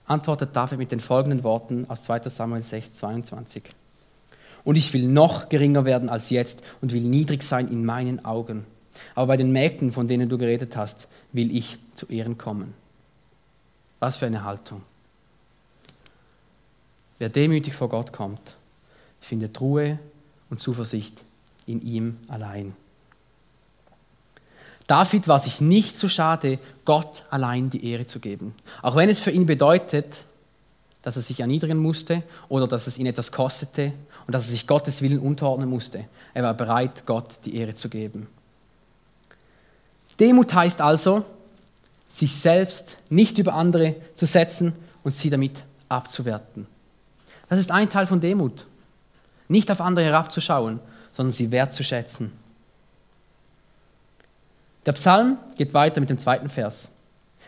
antwortet 0.06 0.56
David 0.56 0.78
mit 0.78 0.92
den 0.92 1.00
folgenden 1.00 1.44
Worten 1.44 1.88
aus 1.90 2.04
2 2.04 2.30
Samuel 2.30 2.62
6, 2.62 2.94
22. 2.94 3.64
Und 4.64 4.76
ich 4.76 4.94
will 4.94 5.08
noch 5.08 5.50
geringer 5.50 5.84
werden 5.84 6.10
als 6.10 6.30
jetzt 6.30 6.62
und 6.80 6.94
will 6.94 7.02
niedrig 7.02 7.42
sein 7.42 7.70
in 7.70 7.84
meinen 7.86 8.24
Augen. 8.24 8.68
Aber 9.16 9.26
bei 9.26 9.38
den 9.38 9.52
Mägden, 9.52 9.90
von 9.90 10.08
denen 10.08 10.30
du 10.30 10.38
geredet 10.38 10.78
hast, 10.78 11.08
will 11.32 11.58
ich 11.58 11.80
zu 11.96 12.06
Ehren 12.06 12.38
kommen. 12.38 12.76
Was 14.00 14.18
für 14.18 14.28
eine 14.28 14.44
Haltung. 14.44 14.84
Wer 17.18 17.30
demütig 17.30 17.74
vor 17.74 17.90
Gott 17.90 18.14
kommt, 18.14 18.58
findet 19.22 19.60
Ruhe 19.60 19.98
und 20.52 20.62
Zuversicht 20.62 21.24
in 21.66 21.82
ihm 21.82 22.20
allein. 22.28 22.76
David 24.88 25.28
war 25.28 25.40
sich 25.40 25.62
nicht 25.62 25.98
zu 25.98 26.10
schade, 26.10 26.60
Gott 26.86 27.24
allein 27.30 27.70
die 27.70 27.86
Ehre 27.86 28.06
zu 28.06 28.20
geben. 28.20 28.56
Auch 28.82 28.96
wenn 28.96 29.10
es 29.10 29.20
für 29.20 29.32
ihn 29.32 29.46
bedeutet, 29.46 30.24
dass 31.02 31.16
er 31.16 31.22
sich 31.22 31.40
erniedrigen 31.40 31.78
musste 31.78 32.24
oder 32.50 32.68
dass 32.68 32.88
es 32.88 32.98
ihn 32.98 33.06
etwas 33.06 33.32
kostete 33.32 33.94
und 34.28 34.34
dass 34.34 34.46
er 34.46 34.52
sich 34.52 34.68
Gottes 34.68 35.02
Willen 35.02 35.20
unterordnen 35.20 35.70
musste. 35.70 36.06
Er 36.34 36.44
war 36.44 36.54
bereit, 36.54 37.04
Gott 37.06 37.30
die 37.46 37.56
Ehre 37.56 37.74
zu 37.74 37.90
geben. 37.90 38.28
Demut 40.20 40.54
heißt 40.54 40.82
also, 40.82 41.26
sich 42.08 42.36
selbst 42.36 42.98
nicht 43.10 43.38
über 43.38 43.54
andere 43.54 43.96
zu 44.14 44.26
setzen 44.26 44.74
und 45.04 45.16
sie 45.16 45.30
damit 45.30 45.64
abzuwerten. 45.90 46.68
Das 47.50 47.60
ist 47.60 47.72
ein 47.72 47.90
Teil 47.90 48.06
von 48.06 48.22
Demut. 48.22 48.66
Nicht 49.48 49.72
auf 49.72 49.82
andere 49.82 50.06
herabzuschauen, 50.06 50.80
sondern 51.14 51.32
sie 51.32 51.52
wertzuschätzen. 51.52 52.32
Der 54.86 54.94
Psalm 54.94 55.38
geht 55.58 55.74
weiter 55.74 56.00
mit 56.00 56.10
dem 56.10 56.18
zweiten 56.18 56.50
Vers. 56.50 56.90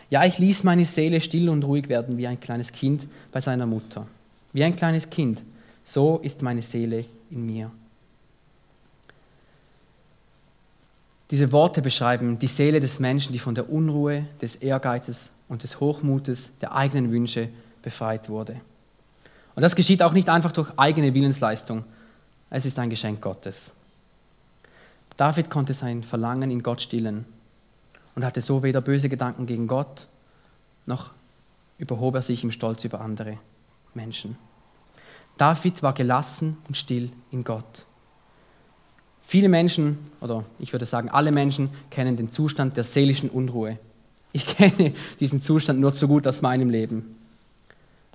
Ja, 0.09 0.23
ich 0.25 0.37
ließ 0.37 0.63
meine 0.63 0.85
Seele 0.85 1.21
still 1.21 1.49
und 1.49 1.63
ruhig 1.63 1.89
werden 1.89 2.17
wie 2.17 2.27
ein 2.27 2.39
kleines 2.39 2.71
Kind 2.71 3.07
bei 3.31 3.41
seiner 3.41 3.65
Mutter. 3.65 4.05
Wie 4.51 4.63
ein 4.63 4.75
kleines 4.75 5.09
Kind, 5.09 5.41
so 5.83 6.19
ist 6.19 6.43
meine 6.43 6.61
Seele 6.61 7.05
in 7.31 7.45
mir. 7.45 7.71
Diese 11.31 11.51
Worte 11.51 11.81
beschreiben 11.81 12.37
die 12.37 12.47
Seele 12.47 12.79
des 12.79 12.99
Menschen, 12.99 13.33
die 13.33 13.39
von 13.39 13.55
der 13.55 13.71
Unruhe, 13.71 14.25
des 14.39 14.55
Ehrgeizes 14.57 15.31
und 15.49 15.63
des 15.63 15.79
Hochmutes 15.79 16.51
der 16.61 16.75
eigenen 16.75 17.11
Wünsche 17.11 17.49
befreit 17.81 18.29
wurde. 18.29 18.61
Und 19.55 19.63
das 19.63 19.75
geschieht 19.75 20.03
auch 20.03 20.13
nicht 20.13 20.29
einfach 20.29 20.51
durch 20.51 20.71
eigene 20.77 21.13
Willensleistung, 21.15 21.83
es 22.51 22.65
ist 22.65 22.77
ein 22.77 22.91
Geschenk 22.91 23.19
Gottes. 23.19 23.71
David 25.17 25.49
konnte 25.49 25.73
sein 25.73 26.03
Verlangen 26.03 26.49
in 26.49 26.63
Gott 26.63 26.81
stillen 26.81 27.25
und 28.15 28.25
hatte 28.25 28.41
so 28.41 28.63
weder 28.63 28.81
böse 28.81 29.09
Gedanken 29.09 29.45
gegen 29.45 29.67
Gott, 29.67 30.07
noch 30.85 31.11
überhob 31.77 32.15
er 32.15 32.21
sich 32.21 32.43
im 32.43 32.51
Stolz 32.51 32.83
über 32.83 33.01
andere 33.01 33.37
Menschen. 33.93 34.37
David 35.37 35.81
war 35.81 35.93
gelassen 35.93 36.57
und 36.67 36.77
still 36.77 37.11
in 37.31 37.43
Gott. 37.43 37.85
Viele 39.25 39.49
Menschen, 39.49 39.97
oder 40.21 40.45
ich 40.59 40.73
würde 40.73 40.85
sagen 40.85 41.09
alle 41.09 41.31
Menschen, 41.31 41.69
kennen 41.89 42.17
den 42.17 42.29
Zustand 42.29 42.77
der 42.77 42.83
seelischen 42.83 43.29
Unruhe. 43.29 43.77
Ich 44.31 44.45
kenne 44.57 44.93
diesen 45.19 45.41
Zustand 45.41 45.79
nur 45.79 45.93
zu 45.93 46.07
gut 46.07 46.27
aus 46.27 46.41
meinem 46.41 46.69
Leben. 46.69 47.15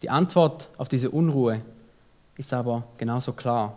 Die 0.02 0.10
Antwort 0.10 0.68
auf 0.76 0.88
diese 0.88 1.10
Unruhe 1.10 1.60
ist 2.36 2.52
aber 2.52 2.84
genauso 2.98 3.32
klar. 3.32 3.76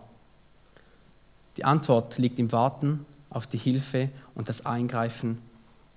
Die 1.58 1.66
Antwort 1.66 2.18
liegt 2.18 2.38
im 2.38 2.52
Warten 2.52 3.06
auf 3.32 3.48
die 3.48 3.58
Hilfe 3.58 4.10
und 4.36 4.50
das 4.50 4.66
Eingreifen 4.66 5.40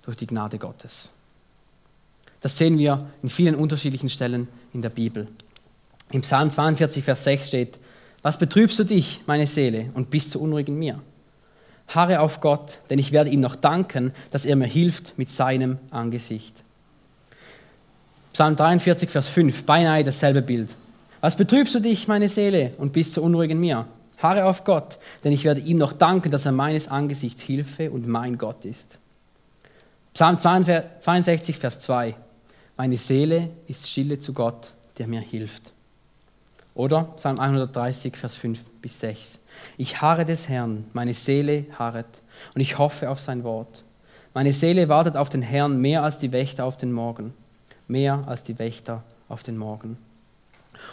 durch 0.03 0.17
die 0.17 0.27
Gnade 0.27 0.57
Gottes. 0.57 1.11
Das 2.41 2.57
sehen 2.57 2.77
wir 2.77 3.05
in 3.21 3.29
vielen 3.29 3.55
unterschiedlichen 3.55 4.09
Stellen 4.09 4.47
in 4.73 4.81
der 4.81 4.89
Bibel. 4.89 5.27
Im 6.11 6.21
Psalm 6.21 6.51
42, 6.51 7.03
Vers 7.03 7.23
6 7.23 7.47
steht, 7.47 7.79
was 8.21 8.39
betrübst 8.39 8.79
du 8.79 8.83
dich, 8.83 9.21
meine 9.27 9.47
Seele, 9.47 9.91
und 9.93 10.09
bist 10.09 10.31
so 10.31 10.39
unruhig 10.39 10.67
in 10.67 10.79
mir? 10.79 10.99
Harre 11.87 12.19
auf 12.19 12.41
Gott, 12.41 12.79
denn 12.89 12.97
ich 12.97 13.11
werde 13.11 13.29
ihm 13.29 13.41
noch 13.41 13.55
danken, 13.55 14.13
dass 14.31 14.45
er 14.45 14.55
mir 14.55 14.67
hilft 14.67 15.17
mit 15.17 15.29
seinem 15.29 15.77
Angesicht. 15.91 16.63
Psalm 18.33 18.55
43, 18.55 19.09
Vers 19.09 19.29
5, 19.29 19.63
beinahe 19.63 20.03
dasselbe 20.03 20.41
Bild. 20.41 20.75
Was 21.21 21.35
betrübst 21.37 21.75
du 21.75 21.79
dich, 21.79 22.07
meine 22.07 22.29
Seele, 22.29 22.73
und 22.77 22.93
bist 22.93 23.13
so 23.13 23.21
unruhig 23.21 23.51
in 23.51 23.59
mir? 23.59 23.87
Harre 24.17 24.45
auf 24.45 24.63
Gott, 24.63 24.97
denn 25.23 25.33
ich 25.33 25.43
werde 25.43 25.61
ihm 25.61 25.77
noch 25.77 25.93
danken, 25.93 26.31
dass 26.31 26.45
er 26.45 26.51
meines 26.51 26.87
Angesichts 26.87 27.41
Hilfe 27.41 27.91
und 27.91 28.07
mein 28.07 28.37
Gott 28.37 28.65
ist. 28.65 28.99
Psalm 30.13 30.39
62, 30.39 31.57
Vers 31.57 31.79
2. 31.79 32.15
Meine 32.77 32.97
Seele 32.97 33.49
ist 33.67 33.89
stille 33.89 34.19
zu 34.19 34.33
Gott, 34.33 34.71
der 34.97 35.07
mir 35.07 35.21
hilft. 35.21 35.73
Oder 36.73 37.03
Psalm 37.15 37.39
130, 37.39 38.17
Vers 38.17 38.35
5 38.35 38.59
bis 38.81 38.99
6. 38.99 39.39
Ich 39.77 40.01
harre 40.01 40.25
des 40.25 40.49
Herrn, 40.49 40.85
meine 40.93 41.13
Seele 41.13 41.65
harret, 41.77 42.21
und 42.53 42.61
ich 42.61 42.77
hoffe 42.77 43.09
auf 43.09 43.19
sein 43.19 43.43
Wort. 43.43 43.83
Meine 44.33 44.51
Seele 44.51 44.89
wartet 44.89 45.15
auf 45.15 45.29
den 45.29 45.41
Herrn 45.41 45.79
mehr 45.79 46.03
als 46.03 46.17
die 46.17 46.33
Wächter 46.33 46.65
auf 46.65 46.75
den 46.75 46.91
Morgen, 46.91 47.33
mehr 47.87 48.23
als 48.27 48.43
die 48.43 48.59
Wächter 48.59 49.03
auf 49.29 49.43
den 49.43 49.57
Morgen. 49.57 49.97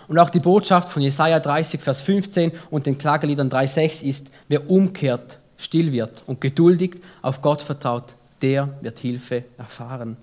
Und 0.08 0.18
auch 0.18 0.30
die 0.30 0.40
Botschaft 0.40 0.90
von 0.90 1.02
Jesaja 1.02 1.40
30, 1.40 1.80
Vers 1.80 2.00
15 2.02 2.52
und 2.70 2.86
den 2.86 2.98
Klageliedern 2.98 3.50
3,6 3.50 4.02
ist: 4.02 4.30
Wer 4.48 4.70
umkehrt, 4.70 5.38
still 5.56 5.92
wird 5.92 6.22
und 6.26 6.40
geduldig 6.40 7.00
auf 7.22 7.42
Gott 7.42 7.62
vertraut, 7.62 8.14
der 8.40 8.68
wird 8.80 8.98
Hilfe 8.98 9.44
erfahren. 9.58 10.16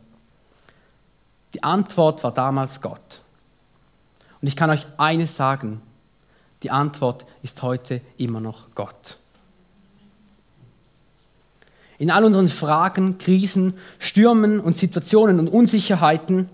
Die 1.53 1.63
Antwort 1.63 2.23
war 2.23 2.33
damals 2.33 2.81
Gott. 2.81 3.21
Und 4.41 4.47
ich 4.47 4.55
kann 4.55 4.69
euch 4.69 4.85
eines 4.97 5.35
sagen: 5.35 5.81
Die 6.63 6.71
Antwort 6.71 7.25
ist 7.41 7.61
heute 7.61 8.01
immer 8.17 8.39
noch 8.39 8.75
Gott. 8.75 9.17
In 11.97 12.11
all 12.11 12.23
unseren 12.23 12.47
Fragen, 12.47 13.17
Krisen, 13.17 13.73
Stürmen 13.99 14.61
und 14.61 14.77
Situationen 14.77 15.37
und 15.37 15.49
Unsicherheiten 15.49 16.49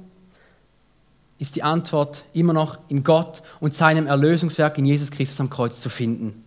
ist 1.38 1.56
die 1.56 1.64
Antwort 1.64 2.24
immer 2.34 2.54
noch 2.54 2.78
in 2.88 3.04
Gott 3.04 3.44
und 3.60 3.76
seinem 3.76 4.08
Erlösungswerk 4.08 4.78
in 4.78 4.86
Jesus 4.86 5.12
Christus 5.12 5.40
am 5.40 5.50
Kreuz 5.50 5.82
zu 5.82 5.90
finden. 5.90 6.44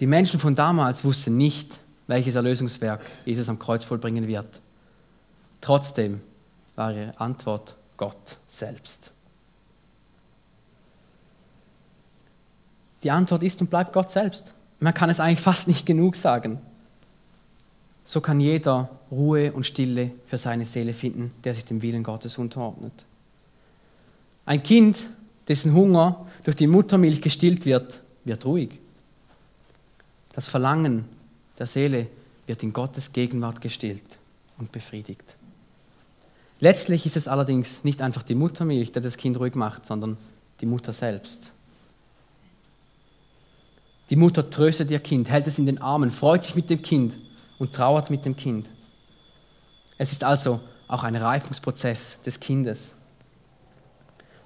Die 0.00 0.06
Menschen 0.06 0.40
von 0.40 0.54
damals 0.54 1.04
wussten 1.04 1.36
nicht, 1.36 1.78
welches 2.06 2.34
Erlösungswerk 2.34 3.00
Jesus 3.24 3.48
am 3.48 3.58
Kreuz 3.58 3.84
vollbringen 3.84 4.26
wird. 4.26 4.60
Trotzdem 5.60 6.20
war 6.74 6.92
ihre 6.92 7.18
Antwort 7.20 7.74
Gott 7.96 8.36
selbst. 8.48 9.12
Die 13.04 13.10
Antwort 13.10 13.42
ist 13.42 13.60
und 13.60 13.70
bleibt 13.70 13.92
Gott 13.92 14.10
selbst. 14.10 14.52
Man 14.80 14.94
kann 14.94 15.10
es 15.10 15.20
eigentlich 15.20 15.40
fast 15.40 15.68
nicht 15.68 15.86
genug 15.86 16.16
sagen 16.16 16.58
so 18.04 18.20
kann 18.20 18.40
jeder 18.40 18.90
Ruhe 19.10 19.52
und 19.52 19.64
Stille 19.64 20.10
für 20.26 20.38
seine 20.38 20.66
Seele 20.66 20.92
finden, 20.92 21.32
der 21.42 21.54
sich 21.54 21.64
dem 21.64 21.80
Willen 21.82 22.02
Gottes 22.02 22.36
unterordnet. 22.36 22.92
Ein 24.44 24.62
Kind, 24.62 25.08
dessen 25.48 25.72
Hunger 25.72 26.26
durch 26.44 26.56
die 26.56 26.66
Muttermilch 26.66 27.22
gestillt 27.22 27.64
wird, 27.64 28.00
wird 28.24 28.44
ruhig. 28.44 28.70
Das 30.34 30.48
Verlangen 30.48 31.06
der 31.58 31.66
Seele 31.66 32.08
wird 32.46 32.62
in 32.62 32.72
Gottes 32.72 33.12
Gegenwart 33.12 33.60
gestillt 33.60 34.04
und 34.58 34.70
befriedigt. 34.70 35.24
Letztlich 36.60 37.06
ist 37.06 37.16
es 37.16 37.28
allerdings 37.28 37.84
nicht 37.84 38.02
einfach 38.02 38.22
die 38.22 38.34
Muttermilch, 38.34 38.92
die 38.92 39.00
das 39.00 39.16
Kind 39.16 39.38
ruhig 39.38 39.54
macht, 39.54 39.86
sondern 39.86 40.16
die 40.60 40.66
Mutter 40.66 40.92
selbst. 40.92 41.50
Die 44.10 44.16
Mutter 44.16 44.48
tröstet 44.50 44.90
ihr 44.90 44.98
Kind, 44.98 45.30
hält 45.30 45.46
es 45.46 45.58
in 45.58 45.66
den 45.66 45.80
Armen, 45.80 46.10
freut 46.10 46.44
sich 46.44 46.54
mit 46.54 46.68
dem 46.68 46.82
Kind 46.82 47.16
und 47.58 47.72
trauert 47.72 48.10
mit 48.10 48.24
dem 48.24 48.36
Kind. 48.36 48.68
Es 49.98 50.12
ist 50.12 50.24
also 50.24 50.60
auch 50.88 51.04
ein 51.04 51.16
Reifungsprozess 51.16 52.20
des 52.22 52.40
Kindes. 52.40 52.94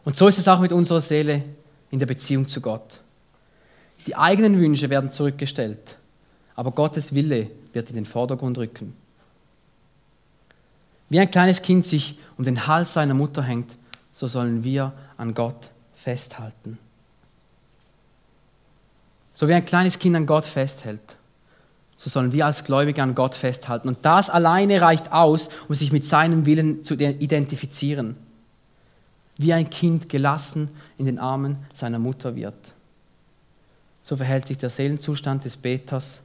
Und 0.04 0.16
so 0.16 0.28
ist 0.28 0.38
es 0.38 0.48
auch 0.48 0.60
mit 0.60 0.72
unserer 0.72 1.00
Seele 1.00 1.42
in 1.90 1.98
der 1.98 2.06
Beziehung 2.06 2.48
zu 2.48 2.60
Gott. 2.60 3.00
Die 4.06 4.16
eigenen 4.16 4.58
Wünsche 4.58 4.90
werden 4.90 5.10
zurückgestellt, 5.10 5.96
aber 6.54 6.70
Gottes 6.70 7.14
Wille 7.14 7.50
wird 7.72 7.90
in 7.90 7.96
den 7.96 8.04
Vordergrund 8.04 8.58
rücken. 8.58 8.96
Wie 11.08 11.20
ein 11.20 11.30
kleines 11.30 11.62
Kind 11.62 11.86
sich 11.86 12.18
um 12.36 12.44
den 12.44 12.66
Hals 12.66 12.92
seiner 12.92 13.14
Mutter 13.14 13.42
hängt, 13.42 13.76
so 14.12 14.26
sollen 14.26 14.64
wir 14.64 14.92
an 15.16 15.34
Gott 15.34 15.70
festhalten. 15.94 16.78
So 19.32 19.46
wie 19.48 19.54
ein 19.54 19.64
kleines 19.64 19.98
Kind 19.98 20.16
an 20.16 20.26
Gott 20.26 20.44
festhält, 20.44 21.16
so 21.98 22.08
sollen 22.08 22.30
wir 22.30 22.46
als 22.46 22.62
Gläubige 22.62 23.02
an 23.02 23.16
Gott 23.16 23.34
festhalten. 23.34 23.88
Und 23.88 23.98
das 24.02 24.30
alleine 24.30 24.80
reicht 24.80 25.10
aus, 25.10 25.48
um 25.68 25.74
sich 25.74 25.90
mit 25.90 26.04
seinem 26.04 26.46
Willen 26.46 26.84
zu 26.84 26.94
identifizieren. 26.94 28.14
Wie 29.36 29.52
ein 29.52 29.68
Kind 29.68 30.08
gelassen 30.08 30.68
in 30.96 31.06
den 31.06 31.18
Armen 31.18 31.56
seiner 31.72 31.98
Mutter 31.98 32.36
wird. 32.36 32.54
So 34.04 34.16
verhält 34.16 34.46
sich 34.46 34.58
der 34.58 34.70
Seelenzustand 34.70 35.44
des 35.44 35.56
Beters 35.56 36.20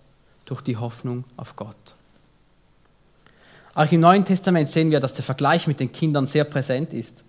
durch 0.46 0.62
die 0.62 0.78
Hoffnung 0.78 1.24
auf 1.38 1.56
Gott. 1.56 1.96
Auch 3.74 3.92
im 3.92 4.02
Neuen 4.02 4.26
Testament 4.26 4.70
sehen 4.70 4.92
wir, 4.92 5.00
dass 5.00 5.14
der 5.14 5.24
Vergleich 5.24 5.66
mit 5.66 5.80
den 5.80 5.92
Kindern 5.92 6.28
sehr 6.28 6.44
präsent 6.44 6.94
ist. 6.94 7.24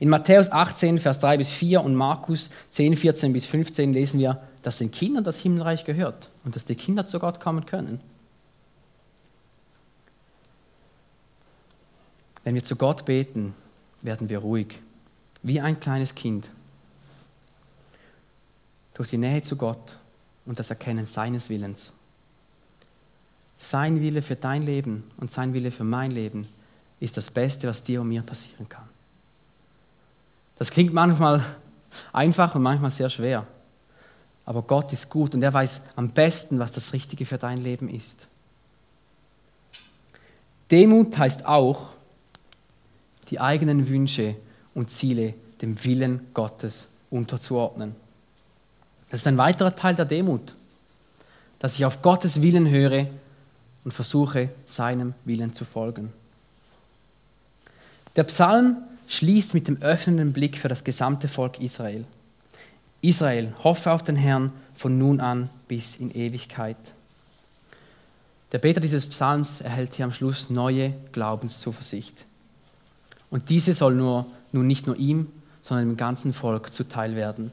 In 0.00 0.08
Matthäus 0.08 0.50
18, 0.50 0.98
Vers 0.98 1.18
3 1.18 1.36
bis 1.36 1.50
4 1.50 1.84
und 1.84 1.94
Markus 1.94 2.48
10, 2.70 2.96
14 2.96 3.34
bis 3.34 3.44
15 3.44 3.92
lesen 3.92 4.18
wir, 4.18 4.40
dass 4.64 4.78
den 4.78 4.90
Kindern 4.90 5.22
das 5.22 5.38
Himmelreich 5.38 5.84
gehört 5.84 6.30
und 6.42 6.56
dass 6.56 6.64
die 6.64 6.74
Kinder 6.74 7.06
zu 7.06 7.18
Gott 7.18 7.38
kommen 7.38 7.66
können. 7.66 8.00
Wenn 12.44 12.54
wir 12.54 12.64
zu 12.64 12.74
Gott 12.74 13.04
beten, 13.04 13.54
werden 14.00 14.30
wir 14.30 14.38
ruhig, 14.38 14.80
wie 15.42 15.60
ein 15.60 15.78
kleines 15.80 16.14
Kind. 16.14 16.48
Durch 18.94 19.10
die 19.10 19.18
Nähe 19.18 19.42
zu 19.42 19.56
Gott 19.56 19.98
und 20.46 20.58
das 20.58 20.70
Erkennen 20.70 21.04
seines 21.04 21.50
Willens. 21.50 21.92
Sein 23.58 24.00
Wille 24.00 24.22
für 24.22 24.36
dein 24.36 24.62
Leben 24.62 25.10
und 25.18 25.30
sein 25.30 25.52
Wille 25.52 25.72
für 25.72 25.84
mein 25.84 26.10
Leben 26.10 26.48
ist 27.00 27.18
das 27.18 27.30
Beste, 27.30 27.68
was 27.68 27.84
dir 27.84 28.00
und 28.00 28.08
mir 28.08 28.22
passieren 28.22 28.66
kann. 28.66 28.88
Das 30.58 30.70
klingt 30.70 30.94
manchmal 30.94 31.44
einfach 32.14 32.54
und 32.54 32.62
manchmal 32.62 32.90
sehr 32.90 33.10
schwer. 33.10 33.46
Aber 34.46 34.62
Gott 34.62 34.92
ist 34.92 35.08
gut 35.08 35.34
und 35.34 35.42
er 35.42 35.54
weiß 35.54 35.80
am 35.96 36.10
besten, 36.10 36.58
was 36.58 36.72
das 36.72 36.92
Richtige 36.92 37.26
für 37.26 37.38
dein 37.38 37.58
Leben 37.58 37.88
ist. 37.88 38.26
Demut 40.70 41.16
heißt 41.16 41.46
auch, 41.46 41.90
die 43.30 43.40
eigenen 43.40 43.88
Wünsche 43.88 44.36
und 44.74 44.90
Ziele 44.90 45.34
dem 45.62 45.82
Willen 45.84 46.26
Gottes 46.34 46.86
unterzuordnen. 47.10 47.94
Das 49.10 49.20
ist 49.20 49.26
ein 49.26 49.38
weiterer 49.38 49.74
Teil 49.74 49.94
der 49.94 50.04
Demut, 50.04 50.54
dass 51.58 51.76
ich 51.76 51.84
auf 51.84 52.02
Gottes 52.02 52.42
Willen 52.42 52.68
höre 52.68 53.06
und 53.84 53.92
versuche, 53.92 54.50
seinem 54.66 55.14
Willen 55.24 55.54
zu 55.54 55.64
folgen. 55.64 56.12
Der 58.16 58.24
Psalm 58.24 58.78
schließt 59.06 59.54
mit 59.54 59.68
dem 59.68 59.80
öffnenden 59.82 60.32
Blick 60.32 60.58
für 60.58 60.68
das 60.68 60.84
gesamte 60.84 61.28
Volk 61.28 61.60
Israel. 61.60 62.04
Israel, 63.04 63.52
hoffe 63.62 63.92
auf 63.92 64.02
den 64.02 64.16
Herrn 64.16 64.52
von 64.74 64.98
nun 64.98 65.20
an 65.20 65.50
bis 65.68 65.96
in 65.96 66.10
Ewigkeit. 66.14 66.76
Der 68.52 68.58
Beter 68.58 68.80
dieses 68.80 69.06
Psalms 69.06 69.60
erhält 69.60 69.94
hier 69.94 70.04
am 70.04 70.12
Schluss 70.12 70.48
neue 70.48 70.94
Glaubenszuversicht. 71.12 72.24
Und 73.30 73.50
diese 73.50 73.74
soll 73.74 73.94
nur, 73.94 74.26
nun 74.52 74.66
nicht 74.66 74.86
nur 74.86 74.96
ihm, 74.96 75.26
sondern 75.60 75.88
dem 75.88 75.96
ganzen 75.96 76.32
Volk 76.32 76.72
zuteil 76.72 77.16
werden. 77.16 77.50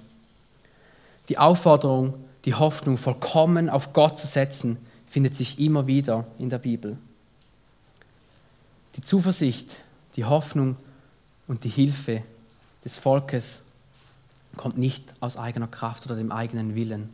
Die 1.29 1.37
Aufforderung, 1.37 2.13
die 2.45 2.53
Hoffnung 2.53 2.97
vollkommen 2.97 3.69
auf 3.69 3.93
Gott 3.93 4.19
zu 4.19 4.27
setzen, 4.27 4.77
findet 5.09 5.35
sich 5.35 5.59
immer 5.59 5.87
wieder 5.87 6.25
in 6.39 6.49
der 6.49 6.59
Bibel. 6.59 6.97
Die 8.95 9.01
Zuversicht, 9.01 9.81
die 10.15 10.25
Hoffnung 10.25 10.75
und 11.47 11.63
die 11.63 11.69
Hilfe 11.69 12.21
des 12.85 12.97
Volkes 12.97 13.61
kommt 14.57 14.77
nicht 14.77 15.13
aus 15.19 15.37
eigener 15.37 15.67
Kraft 15.67 16.05
oder 16.05 16.15
dem 16.15 16.31
eigenen 16.31 16.75
Willen. 16.75 17.09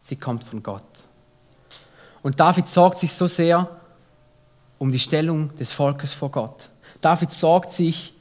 Sie 0.00 0.16
kommt 0.16 0.44
von 0.44 0.62
Gott. 0.62 0.82
Und 2.22 2.40
David 2.40 2.68
sorgt 2.68 2.98
sich 2.98 3.12
so 3.12 3.26
sehr 3.26 3.68
um 4.78 4.92
die 4.92 4.98
Stellung 4.98 5.54
des 5.56 5.72
Volkes 5.72 6.12
vor 6.12 6.30
Gott. 6.30 6.70
David 7.00 7.32
sorgt 7.32 7.72
sich 7.72 8.14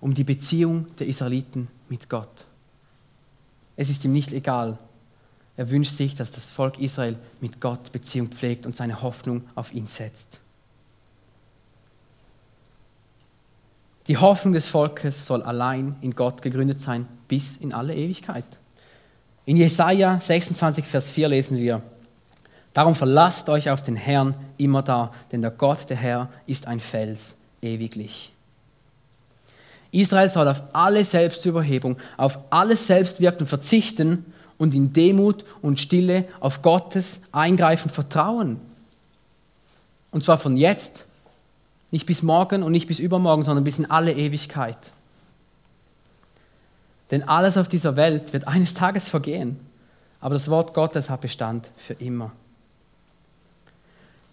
um 0.00 0.14
die 0.14 0.24
Beziehung 0.24 0.86
der 0.98 1.08
Israeliten 1.08 1.68
mit 1.88 2.08
Gott. 2.08 2.46
Es 3.76 3.90
ist 3.90 4.04
ihm 4.04 4.12
nicht 4.12 4.32
egal. 4.32 4.78
Er 5.56 5.70
wünscht 5.70 5.96
sich, 5.96 6.14
dass 6.14 6.30
das 6.30 6.50
Volk 6.50 6.78
Israel 6.78 7.16
mit 7.40 7.60
Gott 7.60 7.90
Beziehung 7.92 8.28
pflegt 8.28 8.66
und 8.66 8.76
seine 8.76 9.02
Hoffnung 9.02 9.42
auf 9.54 9.72
ihn 9.72 9.86
setzt. 9.86 10.40
Die 14.08 14.16
Hoffnung 14.16 14.54
des 14.54 14.68
Volkes 14.68 15.26
soll 15.26 15.42
allein 15.42 15.96
in 16.00 16.14
Gott 16.14 16.40
gegründet 16.40 16.80
sein 16.80 17.06
bis 17.28 17.58
in 17.58 17.74
alle 17.74 17.94
Ewigkeit. 17.94 18.44
In 19.44 19.58
Jesaja 19.58 20.18
26, 20.18 20.86
Vers 20.86 21.10
4 21.10 21.28
lesen 21.28 21.58
wir: 21.58 21.82
Darum 22.72 22.94
verlasst 22.94 23.50
euch 23.50 23.68
auf 23.68 23.82
den 23.82 23.96
Herrn 23.96 24.34
immer 24.56 24.82
da, 24.82 25.12
denn 25.30 25.42
der 25.42 25.50
Gott, 25.50 25.90
der 25.90 25.98
Herr, 25.98 26.28
ist 26.46 26.66
ein 26.66 26.80
Fels 26.80 27.36
ewiglich. 27.60 28.32
Israel 29.90 30.30
soll 30.30 30.48
auf 30.48 30.62
alle 30.72 31.04
Selbstüberhebung, 31.04 31.98
auf 32.16 32.38
alles 32.50 32.86
Selbstwirken 32.86 33.46
verzichten 33.46 34.24
und 34.56 34.74
in 34.74 34.92
Demut 34.92 35.44
und 35.60 35.80
Stille 35.80 36.24
auf 36.40 36.62
Gottes 36.62 37.22
Eingreifen 37.32 37.90
vertrauen. 37.90 38.60
Und 40.10 40.24
zwar 40.24 40.38
von 40.38 40.56
jetzt, 40.56 41.06
nicht 41.90 42.06
bis 42.06 42.22
morgen 42.22 42.62
und 42.62 42.72
nicht 42.72 42.86
bis 42.86 42.98
übermorgen, 42.98 43.42
sondern 43.42 43.64
bis 43.64 43.78
in 43.78 43.90
alle 43.90 44.12
Ewigkeit. 44.12 44.78
Denn 47.10 47.26
alles 47.26 47.56
auf 47.56 47.68
dieser 47.68 47.96
Welt 47.96 48.32
wird 48.32 48.46
eines 48.46 48.74
Tages 48.74 49.08
vergehen, 49.08 49.58
aber 50.20 50.34
das 50.34 50.48
Wort 50.48 50.74
Gottes 50.74 51.08
hat 51.08 51.22
Bestand 51.22 51.68
für 51.78 51.94
immer. 51.94 52.32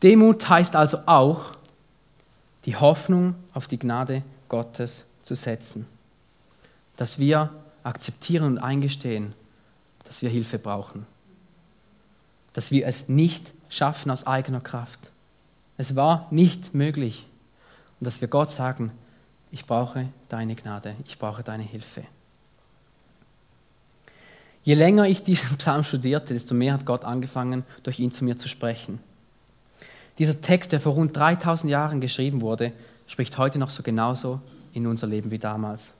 Demut 0.04 0.48
heißt 0.50 0.76
also 0.76 1.00
auch, 1.06 1.54
die 2.66 2.76
Hoffnung 2.76 3.36
auf 3.54 3.68
die 3.68 3.80
Gnade 3.80 4.24
Gottes 4.50 5.06
zu 5.24 5.36
setzen. 5.36 5.86
Dass 6.98 7.20
wir 7.20 7.52
akzeptieren 7.84 8.44
und 8.44 8.58
eingestehen, 8.58 9.34
dass 10.06 10.22
wir 10.22 10.30
Hilfe 10.30 10.60
brauchen. 10.60 11.06
Dass 12.54 12.72
wir 12.72 12.88
es 12.88 13.08
nicht 13.08 13.54
schaffen 13.70 14.12
aus 14.12 14.28
eigener 14.28 14.62
Kraft. 14.62 15.12
Es 15.78 15.96
war 15.96 16.28
nicht 16.32 16.74
möglich. 16.74 17.26
Und 18.06 18.14
dass 18.14 18.22
wir 18.22 18.28
Gott 18.28 18.52
sagen, 18.52 18.92
ich 19.52 19.66
brauche 19.66 20.08
deine 20.30 20.54
Gnade, 20.54 20.94
ich 21.08 21.18
brauche 21.18 21.42
deine 21.42 21.64
Hilfe. 21.64 22.04
Je 24.64 24.76
länger 24.76 25.08
ich 25.08 25.24
diesen 25.24 25.58
Psalm 25.58 25.84
studierte, 25.84 26.36
desto 26.36 26.54
mehr 26.54 26.74
hat 26.74 26.86
Gott 26.86 27.04
angefangen, 27.04 27.64
durch 27.82 27.98
ihn 27.98 28.12
zu 28.12 28.24
mir 28.24 28.38
zu 28.38 28.48
sprechen. 28.48 29.00
Dieser 30.20 30.40
Text, 30.40 30.72
der 30.72 30.82
vor 30.82 30.94
rund 30.94 31.18
3000 31.18 31.72
Jahren 31.72 32.00
geschrieben 32.00 32.42
wurde, 32.42 32.74
spricht 33.08 33.40
heute 33.40 33.58
noch 33.58 33.72
so 33.72 33.82
genauso 33.82 34.40
in 34.72 34.86
unser 34.86 35.08
Leben 35.08 35.32
wie 35.32 35.40
damals. 35.40 35.96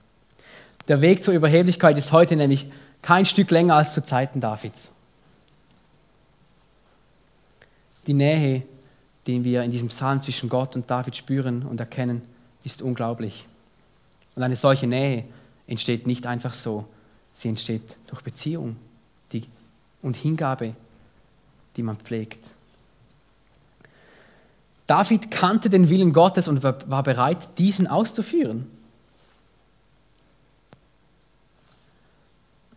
Der 0.86 1.00
Weg 1.00 1.24
zur 1.24 1.34
Überheblichkeit 1.34 1.98
ist 1.98 2.12
heute 2.12 2.36
nämlich 2.36 2.66
kein 3.02 3.26
Stück 3.26 3.50
länger 3.50 3.74
als 3.74 3.94
zu 3.94 4.04
Zeiten 4.04 4.40
Davids. 4.40 4.92
Die 8.06 8.14
Nähe, 8.14 8.62
die 9.26 9.42
wir 9.44 9.62
in 9.62 9.70
diesem 9.70 9.88
Psalm 9.88 10.20
zwischen 10.20 10.48
Gott 10.48 10.76
und 10.76 10.90
David 10.90 11.16
spüren 11.16 11.62
und 11.62 11.80
erkennen, 11.80 12.22
ist 12.64 12.82
unglaublich. 12.82 13.46
Und 14.34 14.42
eine 14.42 14.56
solche 14.56 14.86
Nähe 14.86 15.24
entsteht 15.66 16.06
nicht 16.06 16.26
einfach 16.26 16.54
so, 16.54 16.86
sie 17.32 17.48
entsteht 17.48 17.96
durch 18.06 18.22
Beziehung 18.22 18.76
die, 19.32 19.42
und 20.02 20.16
Hingabe, 20.16 20.74
die 21.76 21.82
man 21.82 21.96
pflegt. 21.96 22.52
David 24.86 25.30
kannte 25.32 25.68
den 25.68 25.88
Willen 25.88 26.12
Gottes 26.12 26.46
und 26.46 26.62
war 26.62 27.02
bereit, 27.02 27.58
diesen 27.58 27.88
auszuführen. 27.88 28.70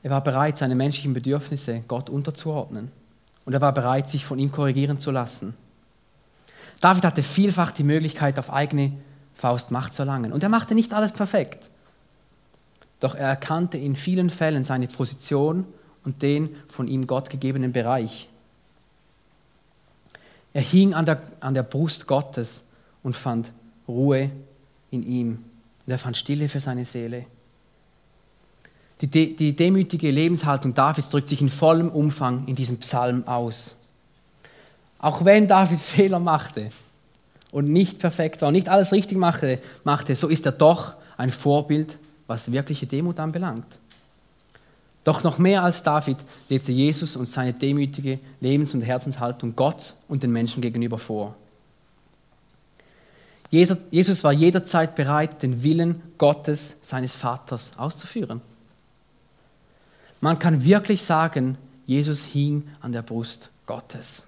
Er 0.02 0.10
war 0.12 0.24
bereit, 0.24 0.58
seine 0.58 0.76
menschlichen 0.76 1.14
Bedürfnisse 1.14 1.84
Gott 1.88 2.10
unterzuordnen. 2.10 2.92
Und 3.46 3.54
er 3.54 3.62
war 3.62 3.74
bereit, 3.74 4.10
sich 4.10 4.26
von 4.26 4.40
ihm 4.40 4.52
korrigieren 4.52 5.00
zu 5.00 5.12
lassen. 5.12 5.54
David 6.80 7.04
hatte 7.04 7.24
vielfach 7.24 7.72
die 7.72 7.84
Möglichkeit, 7.84 8.40
auf 8.40 8.52
eigene 8.52 8.94
Faust 9.36 9.72
Macht 9.72 9.94
zu 9.94 10.02
erlangen. 10.02 10.32
Und 10.32 10.44
er 10.44 10.50
machte 10.50 10.76
nicht 10.76 10.94
alles 10.94 11.12
perfekt. 11.12 11.70
Doch 13.00 13.16
er 13.16 13.28
erkannte 13.28 13.78
in 13.78 13.96
vielen 13.96 14.30
Fällen 14.30 14.64
seine 14.64 14.88
Position 14.88 15.66
und 16.04 16.22
den 16.22 16.56
von 16.68 16.88
ihm 16.88 17.08
Gott 17.08 17.30
gegebenen 17.30 17.72
Bereich. 17.72 18.28
Er 20.54 20.62
hing 20.62 20.94
an 20.94 21.06
der, 21.06 21.22
an 21.40 21.54
der 21.54 21.64
Brust 21.64 22.08
Gottes 22.08 22.64
und 23.04 23.16
fand 23.16 23.52
Ruhe 23.88 24.30
in 24.92 25.08
ihm. 25.08 25.44
Und 25.86 25.92
er 25.92 26.00
fand 26.00 26.18
Stille 26.18 26.50
für 26.50 26.60
seine 26.60 26.86
Seele. 26.86 27.26
Die, 29.02 29.36
die 29.36 29.56
demütige 29.56 30.12
Lebenshaltung 30.12 30.74
Davids 30.74 31.10
drückt 31.10 31.30
sich 31.30 31.42
in 31.42 31.50
vollem 31.50 31.90
Umfang 31.90 32.48
in 32.48 32.56
diesem 32.56 32.78
Psalm 32.80 33.26
aus. 33.28 33.76
Auch 35.00 35.26
wenn 35.26 35.48
David 35.48 35.80
Fehler 35.82 36.20
machte 36.20 36.70
und 37.52 37.70
nicht 37.70 38.00
perfekt 38.00 38.42
war 38.42 38.50
und 38.50 38.54
nicht 38.54 38.70
alles 38.70 38.92
richtig 38.92 39.18
machte, 39.18 39.60
so 40.16 40.28
ist 40.28 40.46
er 40.46 40.52
doch 40.52 40.94
ein 41.18 41.32
Vorbild, 41.32 41.98
was 42.28 42.52
wirkliche 42.52 42.86
Demut 42.86 43.20
anbelangt. 43.20 43.80
Doch 45.04 45.24
noch 45.24 45.40
mehr 45.40 45.64
als 45.64 45.82
David 45.82 46.18
lebte 46.50 46.72
Jesus 46.72 47.16
und 47.16 47.26
seine 47.26 47.54
demütige 47.54 48.20
Lebens- 48.42 48.74
und 48.74 48.82
Herzenshaltung 48.82 49.56
Gott 49.56 49.96
und 50.08 50.22
den 50.22 50.32
Menschen 50.32 50.62
gegenüber 50.62 51.00
vor. 51.00 51.36
Jesus 53.50 54.24
war 54.24 54.32
jederzeit 54.32 54.94
bereit, 54.94 55.42
den 55.42 55.64
Willen 55.64 56.04
Gottes, 56.20 56.78
seines 56.84 57.16
Vaters, 57.16 57.72
auszuführen. 57.78 58.42
Man 60.22 60.38
kann 60.38 60.64
wirklich 60.64 61.02
sagen, 61.02 61.58
Jesus 61.88 62.26
hing 62.26 62.68
an 62.82 62.92
der 62.92 63.02
Brust 63.02 63.50
Gottes. 63.66 64.28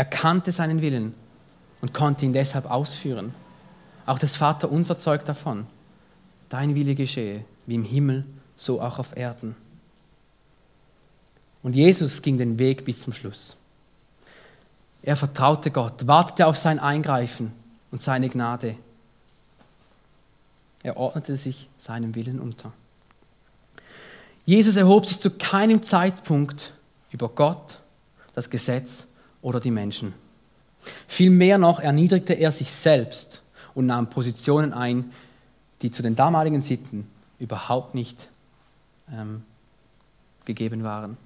Er 0.00 0.06
kannte 0.06 0.50
seinen 0.50 0.80
Willen 0.80 1.12
und 1.82 1.92
konnte 1.92 2.24
ihn 2.24 2.32
deshalb 2.32 2.64
ausführen. 2.70 3.34
Auch 4.06 4.18
das 4.18 4.34
Vaterunser 4.34 4.98
zeugt 4.98 5.28
davon. 5.28 5.66
Dein 6.48 6.74
Wille 6.74 6.94
geschehe, 6.94 7.44
wie 7.66 7.74
im 7.74 7.84
Himmel, 7.84 8.24
so 8.56 8.80
auch 8.80 8.98
auf 8.98 9.14
Erden. 9.14 9.56
Und 11.62 11.76
Jesus 11.76 12.22
ging 12.22 12.38
den 12.38 12.58
Weg 12.58 12.86
bis 12.86 13.02
zum 13.02 13.12
Schluss. 13.12 13.58
Er 15.02 15.16
vertraute 15.16 15.70
Gott, 15.70 16.06
wartete 16.06 16.46
auf 16.46 16.56
sein 16.56 16.78
Eingreifen 16.78 17.52
und 17.90 18.02
seine 18.02 18.30
Gnade. 18.30 18.76
Er 20.82 20.96
ordnete 20.96 21.36
sich 21.36 21.68
seinem 21.76 22.14
Willen 22.14 22.40
unter. 22.40 22.72
Jesus 24.46 24.76
erhob 24.76 25.04
sich 25.04 25.20
zu 25.20 25.30
keinem 25.32 25.82
Zeitpunkt 25.82 26.72
über 27.10 27.28
Gott, 27.28 27.80
das 28.34 28.48
Gesetz 28.48 29.06
oder 29.42 29.60
die 29.60 29.70
Menschen. 29.70 30.14
Vielmehr 31.06 31.58
noch 31.58 31.80
erniedrigte 31.80 32.34
er 32.34 32.52
sich 32.52 32.72
selbst 32.72 33.42
und 33.74 33.86
nahm 33.86 34.10
Positionen 34.10 34.72
ein, 34.72 35.12
die 35.82 35.90
zu 35.90 36.02
den 36.02 36.16
damaligen 36.16 36.60
Sitten 36.60 37.06
überhaupt 37.38 37.94
nicht 37.94 38.28
ähm, 39.12 39.42
gegeben 40.44 40.82
waren. 40.82 41.16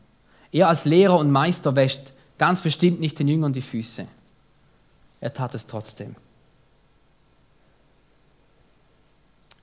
Er 0.52 0.68
als 0.68 0.84
Lehrer 0.84 1.18
und 1.18 1.30
Meister 1.30 1.74
wäscht 1.74 2.12
ganz 2.38 2.62
bestimmt 2.62 3.00
nicht 3.00 3.18
den 3.18 3.28
Jüngern 3.28 3.52
die 3.52 3.62
Füße. 3.62 4.06
Er 5.20 5.34
tat 5.34 5.54
es 5.54 5.66
trotzdem. 5.66 6.14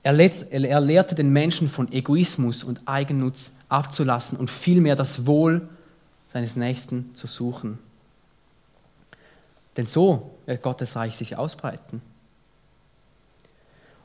Er, 0.03 0.17
er 0.17 0.81
lehrte 0.81 1.15
den 1.15 1.31
Menschen 1.31 1.69
von 1.69 1.91
Egoismus 1.91 2.63
und 2.63 2.81
Eigennutz 2.85 3.53
abzulassen 3.69 4.37
und 4.37 4.49
vielmehr 4.49 4.95
das 4.95 5.27
Wohl 5.27 5.69
seines 6.33 6.55
Nächsten 6.55 7.13
zu 7.13 7.27
suchen. 7.27 7.77
Denn 9.77 9.85
so 9.85 10.31
wird 10.45 10.61
Gottes 10.61 10.95
Reich 10.95 11.15
sich 11.15 11.37
ausbreiten. 11.37 12.01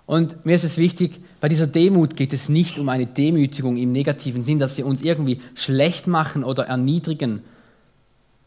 Und 0.07 0.47
mir 0.47 0.55
ist 0.55 0.63
es 0.63 0.79
wichtig, 0.79 1.21
bei 1.41 1.49
dieser 1.49 1.67
Demut 1.67 2.17
geht 2.17 2.33
es 2.33 2.49
nicht 2.49 2.79
um 2.79 2.89
eine 2.89 3.07
Demütigung 3.07 3.77
im 3.77 3.91
negativen 3.91 4.45
Sinn, 4.45 4.61
dass 4.61 4.77
wir 4.77 4.87
uns 4.87 5.03
irgendwie 5.03 5.43
schlecht 5.57 6.07
machen 6.07 6.45
oder 6.45 6.67
erniedrigen. 6.67 7.43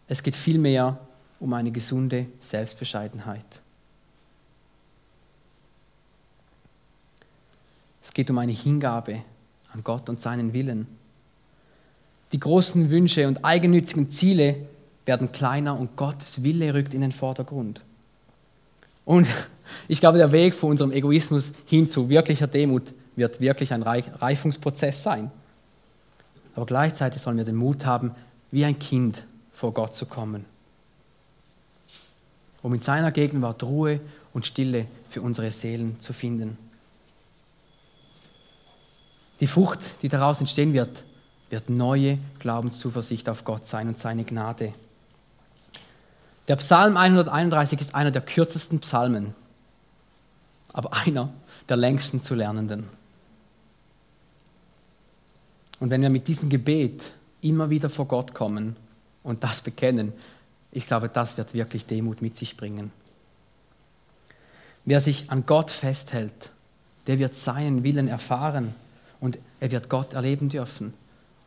Es 0.08 0.24
geht 0.24 0.38
vielmehr 0.38 0.98
um 1.40 1.54
eine 1.54 1.72
gesunde 1.72 2.28
Selbstbescheidenheit. 2.40 3.46
Es 8.02 8.14
geht 8.14 8.30
um 8.30 8.38
eine 8.38 8.54
Hingabe 8.54 9.22
an 9.74 9.84
Gott 9.84 10.10
und 10.10 10.22
seinen 10.22 10.54
Willen. 10.54 10.88
Die 12.32 12.40
großen 12.40 12.90
Wünsche 12.90 13.28
und 13.28 13.44
eigennützigen 13.44 14.10
Ziele 14.10 14.68
werden 15.10 15.32
kleiner 15.32 15.80
und 15.80 15.96
Gottes 15.96 16.44
Wille 16.44 16.72
rückt 16.76 16.94
in 16.94 17.02
den 17.02 17.12
Vordergrund. 17.12 17.82
Und 19.06 19.28
ich 19.88 20.00
glaube, 20.00 20.20
der 20.20 20.32
Weg 20.32 20.54
von 20.54 20.70
unserem 20.70 20.92
Egoismus 20.92 21.52
hin 21.66 21.90
zu 21.90 22.10
wirklicher 22.10 22.46
Demut 22.46 22.94
wird 23.16 23.42
wirklich 23.42 23.74
ein 23.74 23.82
Reifungsprozess 23.82 25.02
sein. 25.02 25.32
Aber 26.54 26.68
gleichzeitig 26.68 27.24
sollen 27.24 27.38
wir 27.38 27.44
den 27.44 27.56
Mut 27.56 27.88
haben, 27.88 28.12
wie 28.52 28.64
ein 28.64 28.78
Kind 28.78 29.26
vor 29.52 29.74
Gott 29.74 29.96
zu 29.96 30.06
kommen, 30.06 30.46
um 32.62 32.72
in 32.76 32.82
seiner 32.82 33.12
Gegenwart 33.12 33.64
Ruhe 33.64 34.00
und 34.32 34.46
Stille 34.46 34.86
für 35.10 35.24
unsere 35.24 35.50
Seelen 35.50 36.00
zu 36.00 36.14
finden. 36.14 36.56
Die 39.40 39.48
Frucht, 39.48 39.80
die 40.04 40.10
daraus 40.10 40.40
entstehen 40.40 40.74
wird, 40.74 41.04
wird 41.50 41.68
neue 41.68 42.20
Glaubenszuversicht 42.38 43.28
auf 43.28 43.44
Gott 43.44 43.68
sein 43.68 43.88
und 43.88 43.98
seine 43.98 44.24
Gnade. 44.24 44.74
Der 46.50 46.56
Psalm 46.56 46.98
131 46.98 47.80
ist 47.80 47.94
einer 47.94 48.10
der 48.10 48.24
kürzesten 48.24 48.80
Psalmen, 48.80 49.36
aber 50.74 50.94
einer 50.94 51.32
der 51.70 51.78
längsten 51.78 52.24
zu 52.24 52.34
lernenden. 52.34 52.90
Und 55.80 55.92
wenn 55.92 56.02
wir 56.02 56.10
mit 56.10 56.28
diesem 56.28 56.50
Gebet 56.50 57.14
immer 57.42 57.70
wieder 57.70 57.92
vor 57.92 58.08
Gott 58.08 58.34
kommen 58.34 58.76
und 59.24 59.44
das 59.44 59.62
bekennen, 59.62 60.12
ich 60.72 60.88
glaube, 60.88 61.08
das 61.08 61.38
wird 61.38 61.54
wirklich 61.54 61.86
Demut 61.86 62.24
mit 62.24 62.36
sich 62.36 62.58
bringen. 62.58 62.92
Wer 64.86 65.02
sich 65.02 65.30
an 65.30 65.46
Gott 65.46 65.70
festhält, 65.70 66.50
der 67.06 67.20
wird 67.20 67.36
seinen 67.36 67.84
Willen 67.84 68.08
erfahren 68.08 68.74
und 69.20 69.38
er 69.60 69.70
wird 69.70 69.88
Gott 69.88 70.14
erleben 70.14 70.50
dürfen. 70.50 70.96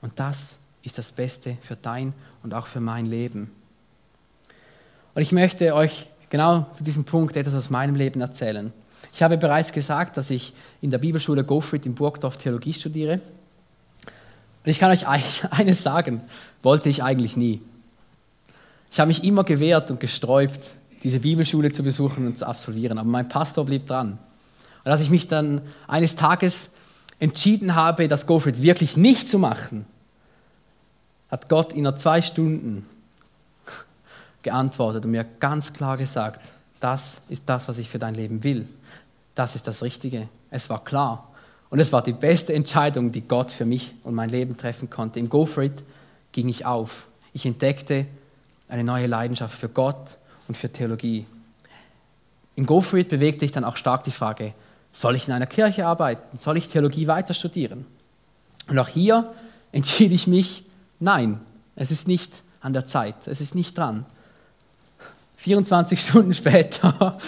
Und 0.00 0.20
das 0.20 0.58
ist 0.84 0.96
das 0.96 1.10
Beste 1.10 1.56
für 1.60 1.74
dein 1.74 2.12
und 2.44 2.54
auch 2.54 2.68
für 2.68 2.80
mein 2.80 3.06
Leben. 3.06 3.50
Und 5.14 5.22
ich 5.22 5.32
möchte 5.32 5.74
euch 5.74 6.06
genau 6.30 6.66
zu 6.74 6.84
diesem 6.84 7.04
Punkt 7.04 7.36
etwas 7.36 7.54
aus 7.54 7.70
meinem 7.70 7.94
Leben 7.94 8.20
erzählen. 8.20 8.72
Ich 9.12 9.22
habe 9.22 9.36
bereits 9.36 9.72
gesagt, 9.72 10.16
dass 10.16 10.30
ich 10.30 10.54
in 10.80 10.90
der 10.90 10.98
Bibelschule 10.98 11.44
Gofrid 11.44 11.84
in 11.84 11.94
Burgdorf 11.94 12.38
Theologie 12.38 12.72
studiere. 12.72 13.14
Und 13.14 14.70
ich 14.70 14.78
kann 14.78 14.90
euch 14.90 15.06
eines 15.50 15.82
sagen, 15.82 16.22
wollte 16.62 16.88
ich 16.88 17.02
eigentlich 17.02 17.36
nie. 17.36 17.60
Ich 18.90 19.00
habe 19.00 19.08
mich 19.08 19.24
immer 19.24 19.44
gewehrt 19.44 19.90
und 19.90 20.00
gesträubt, 20.00 20.74
diese 21.02 21.20
Bibelschule 21.20 21.72
zu 21.72 21.82
besuchen 21.82 22.26
und 22.26 22.38
zu 22.38 22.46
absolvieren, 22.46 22.98
aber 22.98 23.08
mein 23.08 23.28
Pastor 23.28 23.64
blieb 23.64 23.86
dran. 23.86 24.18
Und 24.84 24.90
als 24.90 25.00
ich 25.00 25.10
mich 25.10 25.28
dann 25.28 25.60
eines 25.86 26.16
Tages 26.16 26.70
entschieden 27.18 27.74
habe, 27.74 28.08
das 28.08 28.26
Gofrid 28.26 28.62
wirklich 28.62 28.96
nicht 28.96 29.28
zu 29.28 29.38
machen, 29.38 29.86
hat 31.30 31.48
Gott 31.48 31.72
in 31.72 31.82
nur 31.82 31.96
zwei 31.96 32.20
Stunden 32.20 32.86
geantwortet 34.42 35.04
und 35.04 35.10
mir 35.10 35.24
ganz 35.40 35.72
klar 35.72 35.96
gesagt, 35.96 36.40
das 36.80 37.22
ist 37.28 37.44
das, 37.46 37.68
was 37.68 37.78
ich 37.78 37.88
für 37.88 37.98
dein 37.98 38.14
Leben 38.14 38.42
will. 38.42 38.68
Das 39.34 39.54
ist 39.54 39.66
das 39.66 39.82
Richtige. 39.82 40.28
Es 40.50 40.68
war 40.68 40.84
klar. 40.84 41.28
Und 41.70 41.80
es 41.80 41.92
war 41.92 42.02
die 42.02 42.12
beste 42.12 42.52
Entscheidung, 42.52 43.12
die 43.12 43.22
Gott 43.22 43.50
für 43.50 43.64
mich 43.64 43.94
und 44.04 44.14
mein 44.14 44.28
Leben 44.28 44.56
treffen 44.56 44.90
konnte. 44.90 45.18
Im 45.18 45.28
Go 45.28 45.48
ging 46.32 46.48
ich 46.48 46.66
auf. 46.66 47.06
Ich 47.32 47.46
entdeckte 47.46 48.06
eine 48.68 48.84
neue 48.84 49.06
Leidenschaft 49.06 49.58
für 49.58 49.68
Gott 49.68 50.16
und 50.48 50.56
für 50.56 50.70
Theologie. 50.70 51.24
Im 52.56 52.66
Go 52.66 52.80
bewegte 52.80 53.44
ich 53.44 53.52
dann 53.52 53.64
auch 53.64 53.76
stark 53.76 54.04
die 54.04 54.10
Frage, 54.10 54.52
soll 54.92 55.16
ich 55.16 55.26
in 55.26 55.34
einer 55.34 55.46
Kirche 55.46 55.86
arbeiten? 55.86 56.36
Soll 56.36 56.58
ich 56.58 56.68
Theologie 56.68 57.06
weiter 57.06 57.32
studieren? 57.32 57.86
Und 58.68 58.78
auch 58.78 58.88
hier 58.88 59.32
entschied 59.72 60.12
ich 60.12 60.26
mich, 60.26 60.64
nein, 61.00 61.40
es 61.76 61.90
ist 61.90 62.06
nicht 62.06 62.42
an 62.60 62.72
der 62.72 62.86
Zeit, 62.86 63.26
es 63.26 63.40
ist 63.40 63.54
nicht 63.54 63.78
dran. 63.78 64.04
24 65.42 66.00
Stunden 66.06 66.34
später 66.34 67.18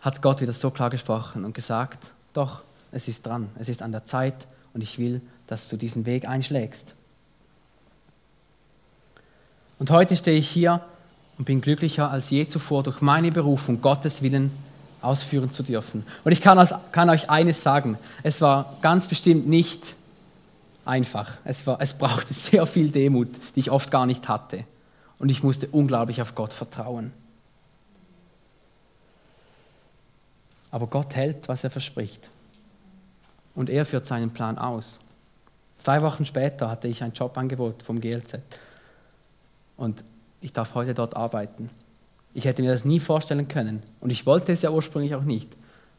hat 0.00 0.20
Gott 0.20 0.40
wieder 0.40 0.52
so 0.52 0.70
klar 0.70 0.90
gesprochen 0.90 1.44
und 1.44 1.54
gesagt, 1.54 2.10
doch, 2.32 2.62
es 2.90 3.06
ist 3.06 3.24
dran, 3.24 3.48
es 3.58 3.68
ist 3.68 3.82
an 3.82 3.92
der 3.92 4.04
Zeit 4.04 4.34
und 4.74 4.82
ich 4.82 4.98
will, 4.98 5.20
dass 5.46 5.68
du 5.68 5.76
diesen 5.76 6.06
Weg 6.06 6.26
einschlägst. 6.28 6.94
Und 9.78 9.90
heute 9.90 10.16
stehe 10.16 10.38
ich 10.38 10.48
hier 10.48 10.80
und 11.38 11.44
bin 11.44 11.60
glücklicher 11.60 12.10
als 12.10 12.30
je 12.30 12.46
zuvor 12.48 12.82
durch 12.82 13.00
meine 13.00 13.30
Berufung, 13.30 13.80
Gottes 13.80 14.22
Willen 14.22 14.50
ausführen 15.00 15.52
zu 15.52 15.62
dürfen. 15.62 16.04
Und 16.24 16.32
ich 16.32 16.40
kann, 16.40 16.68
kann 16.90 17.10
euch 17.10 17.30
eines 17.30 17.62
sagen, 17.62 17.96
es 18.24 18.40
war 18.40 18.76
ganz 18.82 19.06
bestimmt 19.06 19.46
nicht 19.46 19.94
einfach. 20.84 21.34
Es, 21.44 21.64
war, 21.66 21.80
es 21.80 21.94
brauchte 21.94 22.34
sehr 22.34 22.66
viel 22.66 22.90
Demut, 22.90 23.28
die 23.54 23.60
ich 23.60 23.70
oft 23.70 23.92
gar 23.92 24.06
nicht 24.06 24.28
hatte. 24.28 24.64
Und 25.20 25.28
ich 25.28 25.44
musste 25.44 25.68
unglaublich 25.68 26.20
auf 26.22 26.34
Gott 26.34 26.52
vertrauen. 26.52 27.12
Aber 30.70 30.86
Gott 30.86 31.14
hält, 31.14 31.48
was 31.48 31.64
er 31.64 31.70
verspricht. 31.70 32.30
Und 33.54 33.70
er 33.70 33.86
führt 33.86 34.06
seinen 34.06 34.30
Plan 34.30 34.58
aus. 34.58 35.00
Zwei 35.78 36.02
Wochen 36.02 36.24
später 36.24 36.68
hatte 36.68 36.88
ich 36.88 37.02
ein 37.02 37.12
Jobangebot 37.12 37.82
vom 37.82 38.00
GLZ. 38.00 38.38
Und 39.76 40.02
ich 40.40 40.52
darf 40.52 40.74
heute 40.74 40.94
dort 40.94 41.16
arbeiten. 41.16 41.70
Ich 42.34 42.44
hätte 42.44 42.62
mir 42.62 42.70
das 42.70 42.84
nie 42.84 43.00
vorstellen 43.00 43.48
können. 43.48 43.82
Und 44.00 44.10
ich 44.10 44.26
wollte 44.26 44.52
es 44.52 44.62
ja 44.62 44.70
ursprünglich 44.70 45.14
auch 45.14 45.24
nicht. 45.24 45.56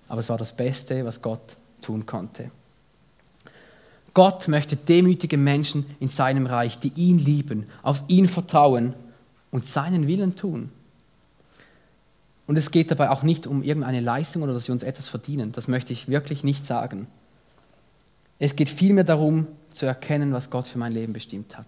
Aber 0.07 0.19
es 0.19 0.29
war 0.29 0.37
das 0.37 0.55
Beste, 0.55 1.03
was 1.05 1.21
Gott 1.21 1.41
tun 1.81 2.05
konnte. 2.05 2.51
Gott 4.13 4.47
möchte 4.47 4.75
demütige 4.75 5.37
Menschen 5.37 5.85
in 5.99 6.07
seinem 6.07 6.47
Reich, 6.47 6.79
die 6.79 6.91
ihn 6.95 7.19
lieben, 7.19 7.67
auf 7.83 8.03
ihn 8.07 8.27
vertrauen 8.27 8.93
und 9.51 9.67
seinen 9.67 10.07
Willen 10.07 10.35
tun. 10.35 10.71
Und 12.47 12.57
es 12.57 12.71
geht 12.71 12.89
dabei 12.91 13.09
auch 13.09 13.23
nicht 13.23 13.45
um 13.45 13.61
irgendeine 13.61 13.99
Leistung 13.99 14.41
oder 14.41 14.53
dass 14.53 14.67
wir 14.67 14.73
uns 14.73 14.83
etwas 14.83 15.07
verdienen. 15.07 15.51
Das 15.51 15.67
möchte 15.67 15.91
ich 15.93 16.07
wirklich 16.07 16.43
nicht 16.43 16.65
sagen. 16.65 17.07
Es 18.39 18.55
geht 18.55 18.69
vielmehr 18.69 19.03
darum, 19.03 19.47
zu 19.71 19.85
erkennen, 19.85 20.31
was 20.31 20.49
Gott 20.49 20.67
für 20.67 20.77
mein 20.77 20.93
Leben 20.93 21.13
bestimmt 21.13 21.57
hat. 21.57 21.67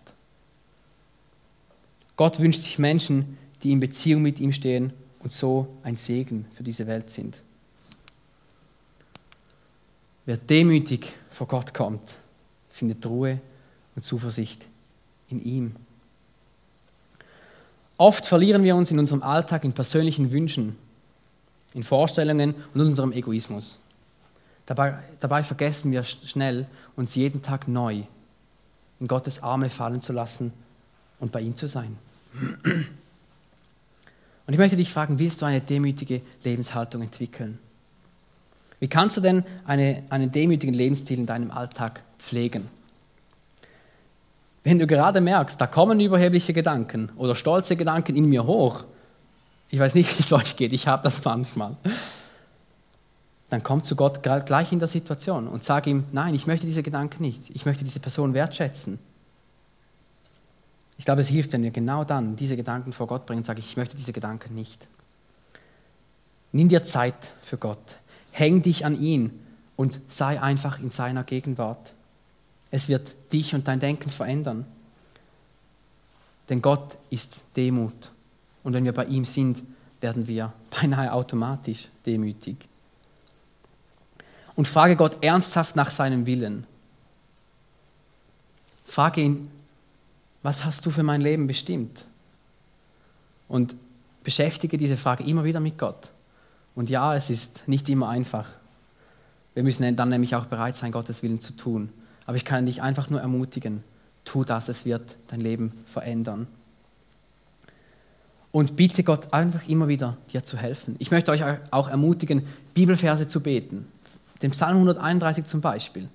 Gott 2.16 2.40
wünscht 2.40 2.64
sich 2.64 2.80
Menschen, 2.80 3.38
die 3.62 3.72
in 3.72 3.80
Beziehung 3.80 4.22
mit 4.22 4.40
ihm 4.40 4.52
stehen 4.52 4.94
und 5.20 5.34
so 5.34 5.68
ein 5.84 5.98
Segen 5.98 6.46
für 6.54 6.64
diese 6.64 6.88
Welt 6.88 7.10
sind. 7.10 7.42
Wer 10.26 10.38
demütig 10.38 11.14
vor 11.30 11.48
Gott 11.48 11.74
kommt, 11.74 12.18
findet 12.70 13.06
Ruhe 13.06 13.40
und 13.96 14.04
Zuversicht 14.04 14.68
in 15.30 15.44
ihm. 15.44 15.76
Oft 18.00 18.26
verlieren 18.26 18.64
wir 18.64 18.78
uns 18.78 18.92
in 18.92 18.98
unserem 18.98 19.22
Alltag 19.22 19.66
in 19.66 19.74
persönlichen 19.74 20.32
Wünschen, 20.32 20.78
in 21.74 21.84
Vorstellungen 21.84 22.56
und 22.74 22.80
unserem 22.80 23.12
Egoismus. 23.12 23.78
Dabei, 24.66 25.00
dabei 25.20 25.44
vergessen 25.44 25.92
wir 25.92 26.06
schnell, 26.06 26.68
uns 26.96 27.16
jeden 27.16 27.42
Tag 27.42 27.68
neu 27.68 28.04
in 29.02 29.08
Gottes 29.10 29.44
Arme 29.44 29.70
fallen 29.70 30.00
zu 30.00 30.14
lassen 30.14 30.54
und 31.20 31.34
bei 31.34 31.42
ihm 31.42 31.58
zu 31.58 31.68
sein. 31.68 31.98
Und 32.64 34.54
ich 34.54 34.58
möchte 34.58 34.78
dich 34.78 34.94
fragen, 34.94 35.20
willst 35.20 35.42
du 35.42 35.46
eine 35.46 35.60
demütige 35.60 36.22
Lebenshaltung 36.46 37.02
entwickeln? 37.02 37.60
Wie 38.80 38.88
kannst 38.88 39.18
du 39.18 39.22
denn 39.22 39.44
eine, 39.66 40.04
einen 40.10 40.32
demütigen 40.32 40.74
Lebensstil 40.74 41.20
in 41.20 41.26
deinem 41.26 41.52
Alltag 41.52 42.02
pflegen? 42.18 42.79
Wenn 44.64 44.80
du 44.80 44.88
gerade 44.88 45.22
merkst, 45.22 45.60
da 45.60 45.68
kommen 45.68 46.00
überhebliche 46.00 46.54
Gedanken 46.54 47.10
oder 47.16 47.36
stolze 47.36 47.76
Gedanken 47.76 48.16
in 48.16 48.26
mir 48.26 48.46
hoch, 48.46 48.84
ich 49.70 49.80
weiß 49.80 49.96
nicht, 49.96 50.10
wie 50.18 50.24
es 50.24 50.34
euch 50.34 50.56
geht, 50.56 50.74
ich 50.74 50.88
habe 50.88 51.04
das 51.04 51.24
manchmal, 51.24 51.76
dann 53.50 53.64
komm 53.64 53.84
zu 53.84 53.96
Gott 53.96 54.22
gleich 54.22 54.72
in 54.72 54.80
der 54.80 54.88
Situation 54.88 55.48
und 55.48 55.64
sag 55.64 55.88
ihm, 55.88 56.04
nein, 56.12 56.36
ich 56.36 56.46
möchte 56.46 56.66
diese 56.66 56.84
Gedanken 56.84 57.24
nicht, 57.24 57.50
ich 57.50 57.66
möchte 57.66 57.84
diese 57.84 58.00
Person 58.00 58.34
wertschätzen. 58.34 59.00
Ich 60.98 61.06
glaube, 61.06 61.22
es 61.22 61.30
hilft, 61.30 61.54
wenn 61.54 61.64
wir 61.64 61.72
genau 61.72 62.04
dann 62.04 62.36
diese 62.36 62.58
Gedanken 62.58 62.92
vor 62.92 63.08
Gott 63.08 63.26
bringen 63.26 63.40
und 63.40 63.46
sagen, 63.46 63.60
ich 63.60 63.78
möchte 63.78 63.96
diese 63.96 64.12
Gedanken 64.12 64.54
nicht. 64.54 64.86
Nimm 66.52 66.68
dir 66.68 66.84
Zeit 66.84 67.34
für 67.42 67.58
Gott, 67.58 67.98
häng 68.32 68.62
dich 68.62 68.86
an 68.86 69.00
ihn 69.00 69.32
und 69.78 70.00
sei 70.10 70.42
einfach 70.42 70.80
in 70.80 70.90
seiner 70.90 71.24
Gegenwart. 71.24 71.94
Es 72.72 72.88
wird 72.88 73.16
dich 73.32 73.56
und 73.56 73.68
dein 73.68 73.80
Denken 73.80 74.10
verändern. 74.10 74.66
Denn 76.50 76.62
Gott 76.62 76.98
ist 77.10 77.42
Demut. 77.56 78.12
Und 78.64 78.74
wenn 78.74 78.84
wir 78.84 78.94
bei 78.94 79.06
ihm 79.06 79.26
sind, 79.26 79.62
werden 80.02 80.28
wir 80.28 80.54
beinahe 80.70 81.14
automatisch 81.14 81.88
demütig. 82.06 82.58
Und 84.56 84.68
frage 84.68 84.96
Gott 84.96 85.24
ernsthaft 85.24 85.76
nach 85.76 85.90
seinem 85.90 86.26
Willen. 86.26 86.66
Frage 88.86 89.22
ihn, 89.22 89.52
was 90.42 90.66
hast 90.66 90.86
du 90.86 90.92
für 90.92 91.04
mein 91.04 91.22
Leben 91.22 91.48
bestimmt? 91.48 92.06
Und 93.48 93.76
beschäftige 94.24 94.78
diese 94.78 94.98
Frage 94.98 95.24
immer 95.24 95.44
wieder 95.44 95.60
mit 95.60 95.78
Gott. 95.78 96.10
Und 96.76 96.90
ja, 96.90 97.16
es 97.16 97.30
ist 97.30 97.68
nicht 97.68 97.88
immer 97.90 98.10
einfach. 98.10 98.48
Wir 99.54 99.64
müssen 99.64 99.96
dann 99.96 100.10
nämlich 100.10 100.36
auch 100.36 100.46
bereit 100.46 100.76
sein, 100.76 100.92
Gottes 100.92 101.24
Willen 101.24 101.40
zu 101.40 101.54
tun. 101.54 101.90
Aber 102.30 102.38
ich 102.38 102.46
kann 102.46 102.68
dich 102.68 102.84
einfach 102.84 103.10
nur 103.10 103.22
ermutigen, 103.22 103.84
tu 104.24 104.44
das, 104.44 104.70
es 104.70 104.86
wird 104.86 105.16
dein 105.30 105.42
Leben 105.42 105.72
verändern. 105.88 106.46
Und 108.52 108.76
bitte 108.76 109.04
Gott 109.04 109.34
einfach 109.34 109.68
immer 109.68 109.88
wieder, 109.88 110.16
dir 110.32 110.44
zu 110.44 110.56
helfen. 110.56 110.96
Ich 111.00 111.10
möchte 111.10 111.32
euch 111.32 111.42
auch 111.72 111.88
ermutigen, 111.88 112.46
Bibelverse 112.76 113.28
zu 113.28 113.40
beten. 113.40 113.88
Den 114.44 114.52
Psalm 114.52 114.76
131 114.76 115.46
zum 115.46 115.62
Beispiel. 115.62 116.08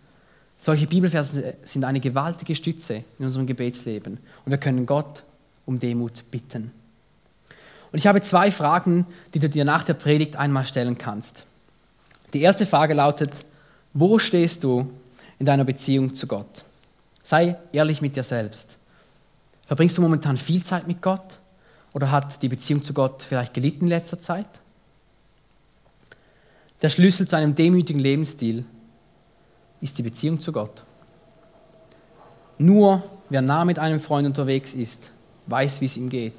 Solche 0.56 0.86
Bibelverse 0.86 1.54
sind 1.64 1.84
eine 1.84 1.98
gewaltige 1.98 2.54
Stütze 2.54 3.02
in 3.18 3.24
unserem 3.24 3.48
Gebetsleben. 3.48 4.18
Und 4.44 4.50
wir 4.52 4.58
können 4.58 4.86
Gott 4.86 5.24
um 5.66 5.80
Demut 5.80 6.30
bitten. 6.30 6.70
Und 7.90 7.98
ich 7.98 8.06
habe 8.06 8.20
zwei 8.20 8.52
Fragen, 8.52 9.04
die 9.34 9.40
du 9.40 9.48
dir 9.48 9.64
nach 9.64 9.82
der 9.82 9.94
Predigt 9.94 10.36
einmal 10.36 10.64
stellen 10.64 10.96
kannst. 10.96 11.44
Die 12.34 12.42
erste 12.42 12.66
Frage 12.66 12.94
lautet, 12.94 13.32
wo 13.94 14.20
stehst 14.20 14.62
du 14.62 14.88
in 15.38 15.46
deiner 15.46 15.64
Beziehung 15.64 16.14
zu 16.14 16.26
Gott. 16.26 16.64
Sei 17.22 17.56
ehrlich 17.72 18.00
mit 18.00 18.16
dir 18.16 18.22
selbst. 18.22 18.76
Verbringst 19.66 19.96
du 19.96 20.02
momentan 20.02 20.36
viel 20.36 20.62
Zeit 20.62 20.86
mit 20.86 21.00
Gott 21.00 21.38
oder 21.92 22.10
hat 22.10 22.42
die 22.42 22.48
Beziehung 22.48 22.82
zu 22.82 22.92
Gott 22.92 23.22
vielleicht 23.22 23.54
gelitten 23.54 23.84
in 23.84 23.88
letzter 23.88 24.18
Zeit? 24.18 24.46
Der 26.82 26.90
Schlüssel 26.90 27.26
zu 27.26 27.36
einem 27.36 27.54
demütigen 27.54 28.00
Lebensstil 28.00 28.64
ist 29.80 29.96
die 29.96 30.02
Beziehung 30.02 30.40
zu 30.40 30.52
Gott. 30.52 30.84
Nur 32.58 33.02
wer 33.30 33.42
nah 33.42 33.64
mit 33.64 33.78
einem 33.78 34.00
Freund 34.00 34.26
unterwegs 34.26 34.74
ist, 34.74 35.10
weiß, 35.46 35.80
wie 35.80 35.86
es 35.86 35.96
ihm 35.96 36.10
geht 36.10 36.34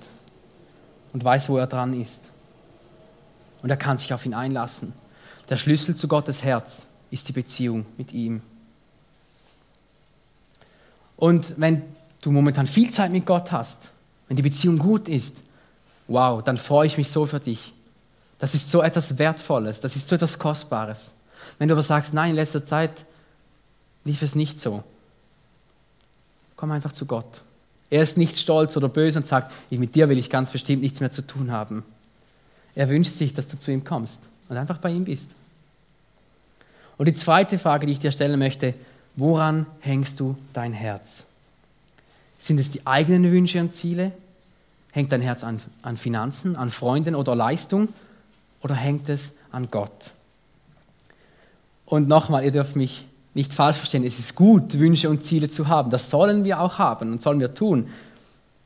und 1.13 1.23
weiß, 1.23 1.49
wo 1.49 1.57
er 1.57 1.67
dran 1.67 1.99
ist. 1.99 2.31
Und 3.61 3.69
er 3.69 3.77
kann 3.77 3.97
sich 3.97 4.13
auf 4.13 4.25
ihn 4.25 4.33
einlassen. 4.33 4.93
Der 5.49 5.57
Schlüssel 5.57 5.95
zu 5.95 6.07
Gottes 6.07 6.43
Herz 6.43 6.89
ist 7.09 7.27
die 7.27 7.33
Beziehung 7.33 7.85
mit 7.97 8.13
ihm. 8.13 8.41
Und 11.17 11.53
wenn 11.57 11.81
du 12.21 12.31
momentan 12.31 12.67
viel 12.67 12.91
Zeit 12.91 13.11
mit 13.11 13.25
Gott 13.25 13.51
hast, 13.51 13.91
wenn 14.27 14.37
die 14.37 14.43
Beziehung 14.43 14.77
gut 14.77 15.07
ist, 15.07 15.41
wow, 16.07 16.43
dann 16.43 16.57
freue 16.57 16.87
ich 16.87 16.97
mich 16.97 17.09
so 17.09 17.25
für 17.25 17.39
dich. 17.39 17.73
Das 18.39 18.53
ist 18.53 18.69
so 18.69 18.81
etwas 18.81 19.17
Wertvolles, 19.17 19.79
das 19.79 19.95
ist 19.95 20.09
so 20.09 20.15
etwas 20.15 20.39
Kostbares. 20.39 21.13
Wenn 21.57 21.69
du 21.69 21.73
aber 21.73 21.83
sagst, 21.83 22.13
nein, 22.13 22.31
in 22.31 22.35
letzter 22.35 22.65
Zeit 22.65 23.05
lief 24.03 24.21
es 24.21 24.35
nicht 24.35 24.59
so, 24.59 24.83
komm 26.55 26.71
einfach 26.71 26.91
zu 26.91 27.05
Gott. 27.05 27.43
Er 27.89 28.03
ist 28.03 28.17
nicht 28.17 28.37
stolz 28.37 28.75
oder 28.75 28.89
böse 28.89 29.19
und 29.19 29.27
sagt, 29.27 29.51
mit 29.69 29.95
dir 29.95 30.09
will 30.09 30.17
ich 30.17 30.29
ganz 30.29 30.51
bestimmt 30.51 30.81
nichts 30.81 30.99
mehr 30.99 31.11
zu 31.11 31.21
tun 31.21 31.51
haben. 31.51 31.83
Er 32.73 32.89
wünscht 32.89 33.13
sich, 33.13 33.33
dass 33.33 33.47
du 33.47 33.57
zu 33.57 33.71
ihm 33.71 33.83
kommst 33.83 34.27
und 34.49 34.57
einfach 34.57 34.79
bei 34.79 34.89
ihm 34.89 35.05
bist. 35.05 35.31
Und 36.97 37.05
die 37.05 37.13
zweite 37.13 37.59
Frage, 37.59 37.85
die 37.85 37.93
ich 37.93 37.99
dir 37.99 38.11
stellen 38.11 38.39
möchte, 38.39 38.73
woran 39.15 39.65
hängst 39.79 40.19
du 40.19 40.37
dein 40.53 40.73
Herz? 40.73 41.25
Sind 42.37 42.59
es 42.59 42.71
die 42.71 42.85
eigenen 42.85 43.31
Wünsche 43.31 43.59
und 43.59 43.73
Ziele? 43.73 44.11
Hängt 44.91 45.11
dein 45.11 45.21
Herz 45.21 45.43
an, 45.43 45.61
an 45.81 45.97
Finanzen, 45.97 46.55
an 46.55 46.69
Freunden 46.69 47.15
oder 47.15 47.35
Leistung? 47.35 47.89
Oder 48.61 48.75
hängt 48.75 49.09
es 49.09 49.35
an 49.51 49.69
Gott? 49.69 50.11
Und 51.85 52.07
nochmal, 52.07 52.43
ihr 52.43 52.51
dürft 52.51 52.75
mich 52.75 53.05
nicht 53.33 53.53
falsch 53.53 53.77
verstehen, 53.77 54.03
es 54.03 54.17
ist 54.17 54.35
gut, 54.35 54.79
Wünsche 54.79 55.09
und 55.09 55.23
Ziele 55.23 55.49
zu 55.49 55.67
haben. 55.67 55.91
Das 55.91 56.09
sollen 56.09 56.45
wir 56.45 56.61
auch 56.61 56.79
haben 56.79 57.11
und 57.11 57.21
sollen 57.21 57.39
wir 57.39 57.53
tun. 57.53 57.89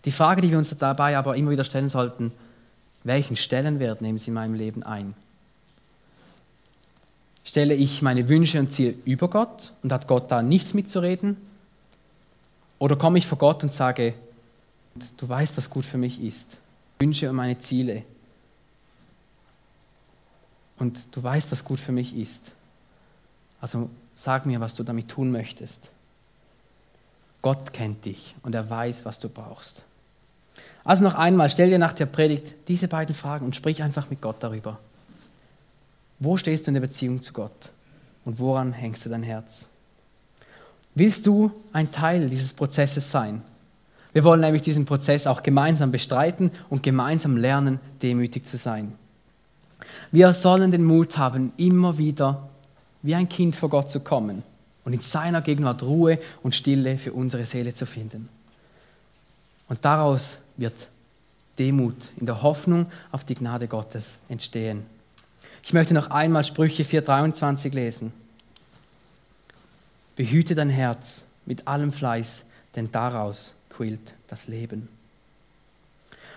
Die 0.06 0.12
Frage, 0.12 0.42
die 0.42 0.52
wir 0.52 0.58
uns 0.58 0.74
dabei 0.78 1.18
aber 1.18 1.36
immer 1.36 1.52
wieder 1.52 1.64
stellen 1.64 1.90
sollten, 1.90 2.32
welchen 3.04 3.36
Stellenwert 3.36 4.02
nehmen 4.02 4.18
sie 4.18 4.28
in 4.30 4.36
meinem 4.36 4.54
Leben 4.54 4.84
ein? 4.84 5.16
Stelle 7.50 7.74
ich 7.74 8.04
meine 8.04 8.30
Wünsche 8.30 8.60
und 8.60 8.72
Ziele 8.72 8.94
über 9.06 9.28
Gott 9.28 9.74
und 9.82 9.92
hat 9.92 10.06
Gott 10.06 10.30
da 10.30 10.44
nichts 10.44 10.76
mitzureden? 10.76 11.36
Oder 12.78 12.96
komme 12.96 13.18
ich 13.18 13.26
vor 13.26 13.40
Gott 13.40 13.64
und 13.64 13.74
sage, 13.74 14.14
du 15.18 15.28
weißt, 15.28 15.58
was 15.58 15.72
gut 15.72 15.84
für 15.84 15.98
mich 15.98 16.22
ist, 16.22 16.58
Wünsche 17.00 17.28
und 17.28 17.36
meine 17.36 17.58
Ziele. 17.58 18.04
Und 20.78 21.16
du 21.16 21.24
weißt, 21.24 21.52
was 21.52 21.66
gut 21.66 21.80
für 21.80 21.92
mich 21.92 22.16
ist. 22.16 22.52
Also 23.62 23.90
sag 24.14 24.46
mir, 24.46 24.60
was 24.60 24.76
du 24.76 24.84
damit 24.84 25.08
tun 25.08 25.32
möchtest. 25.32 25.90
Gott 27.42 27.74
kennt 27.74 28.06
dich 28.06 28.36
und 28.44 28.54
er 28.54 28.70
weiß, 28.70 29.06
was 29.06 29.18
du 29.18 29.28
brauchst. 29.28 29.82
Also 30.84 31.04
noch 31.04 31.16
einmal, 31.16 31.50
stell 31.50 31.72
dir 31.72 31.80
nach 31.80 31.94
der 31.94 32.06
Predigt 32.06 32.54
diese 32.68 32.88
beiden 32.88 33.16
Fragen 33.16 33.44
und 33.44 33.56
sprich 33.56 33.82
einfach 33.82 34.12
mit 34.12 34.22
Gott 34.22 34.36
darüber. 34.42 34.78
Wo 36.20 36.38
stehst 36.38 36.66
du 36.66 36.72
in 36.72 36.76
der 36.76 36.82
Beziehung 36.82 37.22
zu 37.22 37.34
Gott? 37.34 37.70
Und 38.26 38.40
woran 38.40 38.74
hängst 38.74 39.06
du 39.06 39.10
dein 39.10 39.24
Herz? 39.24 39.68
Willst 40.96 41.26
du 41.26 41.52
ein 41.72 41.92
Teil 41.92 42.30
dieses 42.30 42.54
Prozesses 42.54 43.10
sein? 43.10 43.42
Wir 44.12 44.24
wollen 44.24 44.42
nämlich 44.42 44.64
diesen 44.64 44.86
Prozess 44.86 45.28
auch 45.28 45.44
gemeinsam 45.44 45.92
bestreiten 45.92 46.52
und 46.70 46.84
gemeinsam 46.84 47.38
lernen, 47.38 47.80
demütig 48.02 48.46
zu 48.46 48.58
sein. 48.58 48.94
Wir 50.12 50.34
sollen 50.34 50.72
den 50.72 50.84
Mut 50.84 51.18
haben, 51.18 51.54
immer 51.58 51.98
wieder 51.98 52.50
wie 53.02 53.16
ein 53.16 53.30
Kind 53.30 53.56
vor 53.56 53.70
Gott 53.70 53.90
zu 53.90 54.02
kommen 54.02 54.44
und 54.84 54.94
in 54.94 55.02
seiner 55.02 55.42
Gegenwart 55.42 55.84
Ruhe 55.84 56.20
und 56.44 56.56
Stille 56.56 56.98
für 56.98 57.14
unsere 57.14 57.46
Seele 57.46 57.74
zu 57.74 57.86
finden. 57.86 58.28
Und 59.70 59.86
daraus 59.86 60.40
wird 60.58 60.88
Demut 61.60 62.10
in 62.18 62.26
der 62.26 62.42
Hoffnung 62.42 62.88
auf 63.12 63.24
die 63.24 63.36
Gnade 63.36 63.68
Gottes 63.68 64.18
entstehen. 64.28 64.86
Ich 65.64 65.74
möchte 65.74 65.94
noch 65.94 66.10
einmal 66.10 66.44
Sprüche 66.44 66.84
4.23 66.84 67.74
lesen. 67.74 68.14
Behüte 70.16 70.56
dein 70.56 70.70
Herz 70.70 71.26
mit 71.46 71.68
allem 71.68 71.92
Fleiß, 71.92 72.46
denn 72.76 72.92
daraus 72.92 73.56
quillt 73.70 74.14
das 74.28 74.48
Leben. 74.48 74.90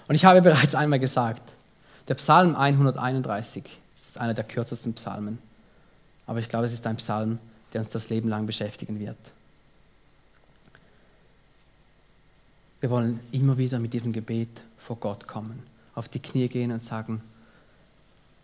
Und 0.08 0.14
ich 0.14 0.24
habe 0.24 0.42
bereits 0.42 0.74
einmal 0.74 1.00
gesagt, 1.00 1.42
der 2.08 2.14
Psalm 2.14 2.56
131 2.56 3.64
ist 4.06 4.18
einer 4.18 4.34
der 4.34 4.44
kürzesten 4.44 4.94
Psalmen. 4.94 5.38
Aber 6.26 6.38
ich 6.38 6.48
glaube, 6.48 6.66
es 6.66 6.72
ist 6.72 6.86
ein 6.86 6.96
Psalm, 6.96 7.38
der 7.72 7.82
uns 7.82 7.90
das 7.90 8.08
Leben 8.08 8.28
lang 8.28 8.46
beschäftigen 8.46 8.98
wird. 8.98 9.16
Wir 12.80 12.90
wollen 12.90 13.20
immer 13.30 13.58
wieder 13.58 13.78
mit 13.78 13.92
diesem 13.92 14.12
Gebet 14.12 14.62
vor 14.78 14.96
Gott 14.96 15.28
kommen, 15.28 15.62
auf 15.94 16.08
die 16.08 16.18
Knie 16.18 16.48
gehen 16.48 16.72
und 16.72 16.82
sagen, 16.82 17.22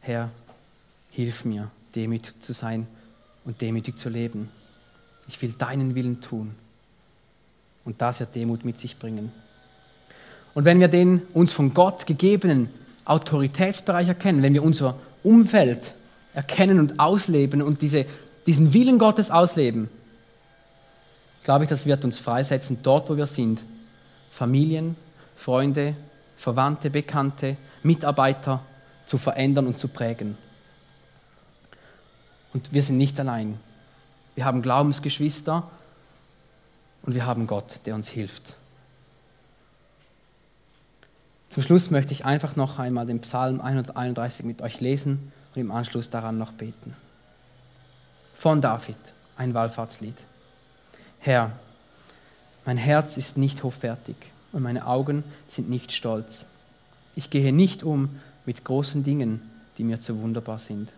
Herr, 0.00 0.30
Hilf 1.18 1.44
mir, 1.44 1.68
demütig 1.96 2.40
zu 2.40 2.52
sein 2.52 2.86
und 3.44 3.60
demütig 3.60 3.98
zu 3.98 4.08
leben. 4.08 4.50
Ich 5.26 5.42
will 5.42 5.50
deinen 5.50 5.96
Willen 5.96 6.20
tun. 6.20 6.54
Und 7.84 8.00
das 8.00 8.20
wird 8.20 8.36
Demut 8.36 8.64
mit 8.64 8.78
sich 8.78 9.00
bringen. 9.00 9.32
Und 10.54 10.64
wenn 10.64 10.78
wir 10.78 10.86
den 10.86 11.22
uns 11.34 11.52
von 11.52 11.74
Gott 11.74 12.06
gegebenen 12.06 12.70
Autoritätsbereich 13.04 14.06
erkennen, 14.06 14.44
wenn 14.44 14.54
wir 14.54 14.62
unser 14.62 14.96
Umfeld 15.24 15.92
erkennen 16.34 16.78
und 16.78 17.00
ausleben 17.00 17.62
und 17.62 17.82
diese, 17.82 18.06
diesen 18.46 18.72
Willen 18.72 19.00
Gottes 19.00 19.32
ausleben, 19.32 19.88
glaube 21.42 21.64
ich, 21.64 21.68
das 21.68 21.84
wird 21.84 22.04
uns 22.04 22.16
freisetzen, 22.20 22.78
dort 22.84 23.10
wo 23.10 23.16
wir 23.16 23.26
sind. 23.26 23.64
Familien, 24.30 24.94
Freunde, 25.34 25.96
Verwandte, 26.36 26.90
Bekannte, 26.90 27.56
Mitarbeiter 27.82 28.62
zu 29.04 29.18
verändern 29.18 29.66
und 29.66 29.80
zu 29.80 29.88
prägen. 29.88 30.38
Und 32.52 32.72
wir 32.72 32.82
sind 32.82 32.98
nicht 32.98 33.18
allein. 33.20 33.58
Wir 34.34 34.44
haben 34.44 34.62
Glaubensgeschwister 34.62 35.68
und 37.02 37.14
wir 37.14 37.26
haben 37.26 37.46
Gott, 37.46 37.80
der 37.86 37.94
uns 37.94 38.08
hilft. 38.08 38.56
Zum 41.50 41.62
Schluss 41.62 41.90
möchte 41.90 42.12
ich 42.12 42.24
einfach 42.24 42.56
noch 42.56 42.78
einmal 42.78 43.06
den 43.06 43.20
Psalm 43.20 43.60
131 43.60 44.44
mit 44.44 44.62
euch 44.62 44.80
lesen 44.80 45.32
und 45.54 45.60
im 45.60 45.70
Anschluss 45.70 46.10
daran 46.10 46.38
noch 46.38 46.52
beten. 46.52 46.94
Von 48.34 48.60
David, 48.60 48.96
ein 49.36 49.54
Wallfahrtslied. 49.54 50.16
Herr, 51.18 51.52
mein 52.64 52.76
Herz 52.76 53.16
ist 53.16 53.38
nicht 53.38 53.64
hoffärtig 53.64 54.16
und 54.52 54.62
meine 54.62 54.86
Augen 54.86 55.24
sind 55.46 55.68
nicht 55.68 55.90
stolz. 55.92 56.46
Ich 57.16 57.30
gehe 57.30 57.52
nicht 57.52 57.82
um 57.82 58.20
mit 58.46 58.64
großen 58.64 59.02
Dingen, 59.02 59.42
die 59.78 59.84
mir 59.84 59.98
zu 60.00 60.20
wunderbar 60.20 60.58
sind. 60.58 60.92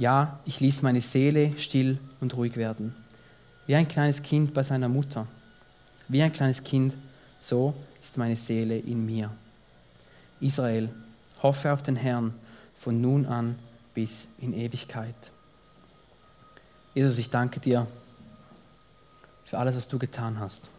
Ja, 0.00 0.40
ich 0.46 0.60
ließ 0.60 0.80
meine 0.80 1.02
Seele 1.02 1.52
still 1.58 1.98
und 2.22 2.34
ruhig 2.34 2.56
werden, 2.56 2.94
wie 3.66 3.74
ein 3.74 3.86
kleines 3.86 4.22
Kind 4.22 4.54
bei 4.54 4.62
seiner 4.62 4.88
Mutter. 4.88 5.26
Wie 6.08 6.22
ein 6.22 6.32
kleines 6.32 6.64
Kind, 6.64 6.96
so 7.38 7.74
ist 8.00 8.16
meine 8.16 8.34
Seele 8.34 8.78
in 8.78 9.04
mir. 9.04 9.30
Israel, 10.40 10.88
hoffe 11.42 11.70
auf 11.70 11.82
den 11.82 11.96
Herrn 11.96 12.32
von 12.78 12.98
nun 12.98 13.26
an 13.26 13.58
bis 13.92 14.26
in 14.38 14.54
Ewigkeit. 14.54 15.14
Jesus, 16.94 17.18
ich 17.18 17.28
danke 17.28 17.60
dir 17.60 17.86
für 19.44 19.58
alles, 19.58 19.76
was 19.76 19.86
du 19.86 19.98
getan 19.98 20.40
hast. 20.40 20.70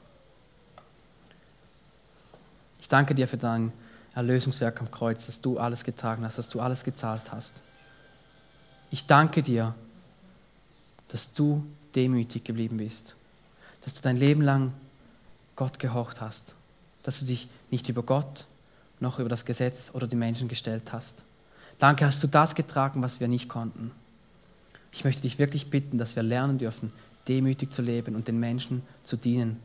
Ich 2.79 2.89
danke 2.89 3.13
dir 3.13 3.27
für 3.27 3.37
dein 3.37 3.71
Erlösungswerk 4.15 4.81
am 4.81 4.89
Kreuz, 4.89 5.27
dass 5.27 5.41
du 5.41 5.59
alles 5.59 5.83
getragen 5.83 6.25
hast, 6.25 6.39
dass 6.39 6.49
du 6.49 6.59
alles 6.59 6.83
gezahlt 6.83 7.31
hast. 7.31 7.53
Ich 8.91 9.07
danke 9.07 9.41
dir, 9.41 9.73
dass 11.07 11.33
du 11.33 11.65
demütig 11.95 12.43
geblieben 12.43 12.77
bist, 12.77 13.15
dass 13.83 13.93
du 13.93 14.01
dein 14.01 14.17
Leben 14.17 14.41
lang 14.41 14.73
Gott 15.55 15.79
gehorcht 15.79 16.21
hast, 16.21 16.53
dass 17.03 17.19
du 17.19 17.25
dich 17.25 17.47
nicht 17.69 17.87
über 17.89 18.03
Gott 18.03 18.45
noch 18.99 19.17
über 19.17 19.29
das 19.29 19.45
Gesetz 19.45 19.91
oder 19.93 20.07
die 20.07 20.15
Menschen 20.15 20.47
gestellt 20.47 20.91
hast. 20.91 21.23
Danke, 21.79 22.05
hast 22.05 22.21
du 22.21 22.27
das 22.27 22.53
getragen, 22.53 23.01
was 23.01 23.19
wir 23.19 23.27
nicht 23.27 23.49
konnten. 23.49 23.91
Ich 24.91 25.03
möchte 25.03 25.23
dich 25.23 25.39
wirklich 25.39 25.69
bitten, 25.69 25.97
dass 25.97 26.15
wir 26.15 26.23
lernen 26.23 26.57
dürfen, 26.57 26.91
demütig 27.27 27.71
zu 27.71 27.81
leben 27.81 28.15
und 28.15 28.27
den 28.27 28.39
Menschen 28.39 28.83
zu 29.03 29.15
dienen, 29.15 29.57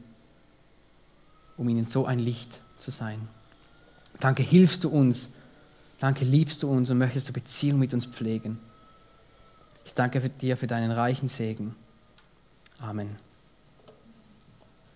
um 1.57 1.69
ihnen 1.69 1.87
so 1.87 2.07
ein 2.07 2.19
Licht 2.19 2.61
zu 2.79 2.91
sein. 2.91 3.29
Danke, 4.21 4.43
hilfst 4.43 4.85
du 4.85 4.89
uns. 4.89 5.31
Danke, 5.99 6.25
liebst 6.25 6.63
du 6.63 6.71
uns 6.71 6.91
und 6.91 6.99
möchtest 6.99 7.29
du 7.29 7.33
Beziehung 7.33 7.79
mit 7.79 7.93
uns 7.93 8.07
pflegen. 8.07 8.59
Ich 9.87 9.95
danke 9.95 10.29
dir 10.29 10.57
für 10.57 10.67
deinen 10.67 10.91
reichen 10.91 11.29
Segen. 11.29 11.75
Amen. 12.81 13.17